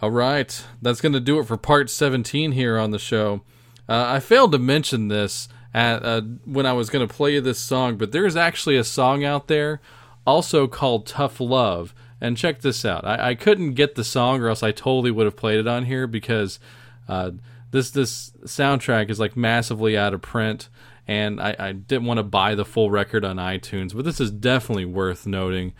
All 0.00 0.12
right, 0.12 0.64
that's 0.80 1.00
going 1.00 1.12
to 1.12 1.18
do 1.18 1.40
it 1.40 1.48
for 1.48 1.56
part 1.56 1.90
17 1.90 2.52
here 2.52 2.78
on 2.78 2.92
the 2.92 3.00
show. 3.00 3.42
Uh, 3.88 4.04
I 4.06 4.20
failed 4.20 4.52
to 4.52 4.60
mention 4.60 5.08
this 5.08 5.48
at, 5.74 6.04
uh, 6.04 6.20
when 6.44 6.64
I 6.64 6.72
was 6.72 6.88
going 6.88 7.06
to 7.06 7.12
play 7.12 7.38
this 7.40 7.58
song, 7.58 7.96
but 7.96 8.12
there's 8.12 8.36
actually 8.36 8.76
a 8.76 8.84
song 8.84 9.24
out 9.24 9.48
there 9.48 9.80
also 10.26 10.66
called 10.66 11.06
Tough 11.06 11.40
Love. 11.40 11.94
And 12.20 12.38
check 12.38 12.62
this 12.62 12.86
out. 12.86 13.04
I, 13.04 13.30
I 13.30 13.34
couldn't 13.34 13.74
get 13.74 13.96
the 13.96 14.04
song, 14.04 14.40
or 14.40 14.48
else 14.48 14.62
I 14.62 14.70
totally 14.72 15.10
would 15.10 15.26
have 15.26 15.36
played 15.36 15.58
it 15.58 15.66
on 15.66 15.84
here 15.84 16.06
because 16.06 16.58
uh, 17.06 17.32
this 17.70 17.90
this 17.90 18.32
soundtrack 18.44 19.10
is 19.10 19.20
like 19.20 19.36
massively 19.36 19.98
out 19.98 20.14
of 20.14 20.22
print, 20.22 20.70
and 21.06 21.38
I, 21.38 21.54
I 21.58 21.72
didn't 21.72 22.06
want 22.06 22.18
to 22.18 22.22
buy 22.22 22.54
the 22.54 22.64
full 22.64 22.90
record 22.90 23.26
on 23.26 23.36
iTunes. 23.36 23.94
But 23.94 24.06
this 24.06 24.20
is 24.20 24.30
definitely 24.30 24.86
worth 24.86 25.26
noting. 25.26 25.74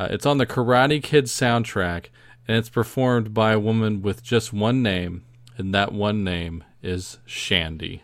Uh, 0.00 0.08
it's 0.10 0.26
on 0.26 0.38
the 0.38 0.46
Karate 0.46 1.00
Kid 1.00 1.26
soundtrack, 1.26 2.06
and 2.48 2.56
it's 2.56 2.70
performed 2.70 3.32
by 3.32 3.52
a 3.52 3.60
woman 3.60 4.02
with 4.02 4.22
just 4.22 4.52
one 4.52 4.82
name, 4.82 5.22
and 5.56 5.72
that 5.74 5.92
one 5.92 6.24
name 6.24 6.64
is 6.82 7.18
Shandi. 7.28 8.00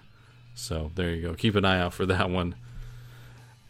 So 0.54 0.90
there 0.94 1.10
you 1.10 1.22
go. 1.22 1.34
Keep 1.34 1.56
an 1.56 1.64
eye 1.64 1.80
out 1.80 1.94
for 1.94 2.06
that 2.06 2.30
one. 2.30 2.54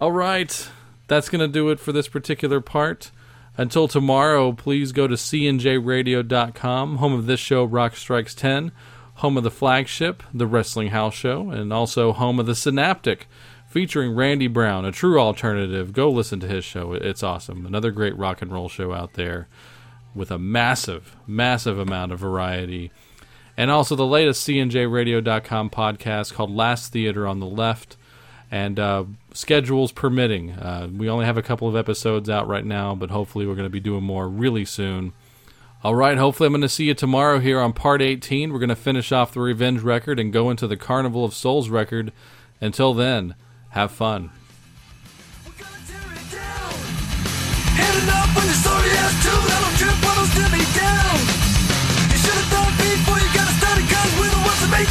All 0.01 0.13
right. 0.13 0.69
that's 1.09 1.29
going 1.29 1.41
to 1.41 1.49
do 1.49 1.71
it 1.71 1.81
for 1.81 1.93
this 1.93 2.09
particular 2.09 2.61
part. 2.61 3.11
Until 3.57 3.87
tomorrow, 3.87 4.53
please 4.53 4.91
go 4.93 5.07
to 5.07 5.15
cnjradio.com, 5.15 6.97
home 6.97 7.13
of 7.13 7.27
this 7.27 7.41
show, 7.41 7.65
Rock 7.65 7.95
Strikes 7.95 8.35
10, 8.35 8.73
home 9.17 9.37
of 9.37 9.45
the 9.45 9.51
flagship, 9.51 10.25
The 10.33 10.47
Wrestling 10.47 10.89
House 10.89 11.15
Show, 11.15 11.51
and 11.51 11.73
also 11.73 12.13
home 12.13 12.41
of 12.41 12.47
the 12.47 12.57
Synaptic, 12.57 13.29
featuring 13.69 14.15
Randy 14.17 14.49
Brown, 14.49 14.85
a 14.85 14.91
true 14.91 15.21
alternative. 15.21 15.93
Go 15.93 16.11
listen 16.11 16.41
to 16.41 16.49
his 16.49 16.65
show. 16.65 16.95
It's 16.95 17.23
awesome. 17.23 17.65
Another 17.65 17.93
great 17.93 18.17
rock 18.17 18.43
and 18.43 18.53
roll 18.53 18.69
show 18.69 18.93
out 18.93 19.15
there 19.15 19.47
with 20.17 20.33
a 20.33 20.39
massive, 20.39 21.17
massive 21.27 21.79
amount 21.79 22.11
of 22.13 22.19
variety. 22.19 22.91
And 23.57 23.71
also 23.71 23.95
the 23.95 24.07
latest 24.07 24.47
CNJRadio.com 24.47 25.71
podcast 25.71 26.35
called 26.35 26.51
Last 26.51 26.93
Theater 26.93 27.27
on 27.27 27.41
the 27.41 27.47
Left. 27.47 27.97
And 28.51 28.79
uh, 28.79 29.05
schedules 29.33 29.93
permitting. 29.93 30.53
Uh, 30.53 30.89
we 30.93 31.09
only 31.09 31.27
have 31.27 31.37
a 31.37 31.43
couple 31.43 31.69
of 31.69 31.77
episodes 31.77 32.31
out 32.31 32.47
right 32.47 32.65
now, 32.65 32.95
but 32.95 33.11
hopefully 33.11 33.47
we're 33.47 33.55
going 33.55 33.67
to 33.67 33.71
be 33.71 33.81
doing 33.81 34.05
more 34.05 34.29
really 34.29 34.65
soon. 34.65 35.13
All 35.83 35.95
right, 35.95 36.17
hopefully 36.17 36.47
I'm 36.47 36.53
going 36.53 36.63
to 36.63 36.69
see 36.69 36.87
you 36.87 36.95
tomorrow 36.95 37.41
here 37.41 37.61
on 37.61 37.75
part 37.75 38.01
18. 38.01 38.53
We're 38.53 38.59
going 38.59 38.69
to 38.71 38.77
finish 38.77 39.13
off 39.13 39.35
the 39.35 39.41
Revenge 39.41 39.83
record 39.83 40.19
and 40.19 40.33
go 40.33 40.49
into 40.49 40.67
the 40.67 40.79
Carnival 40.79 41.25
of 41.25 41.35
Souls 41.35 41.69
record. 41.69 42.11
Until 42.61 42.95
then, 42.95 43.35
have 43.71 43.91
fun. 43.91 44.31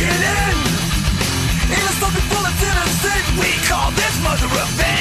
In! 0.04 0.58
A 1.72 1.91
stuffy 1.95 2.24
bulletin 2.30 2.76
of 2.84 2.89
we 3.39 3.51
call 3.68 3.91
this 3.91 4.22
mother 4.22 4.47
of! 4.47 4.93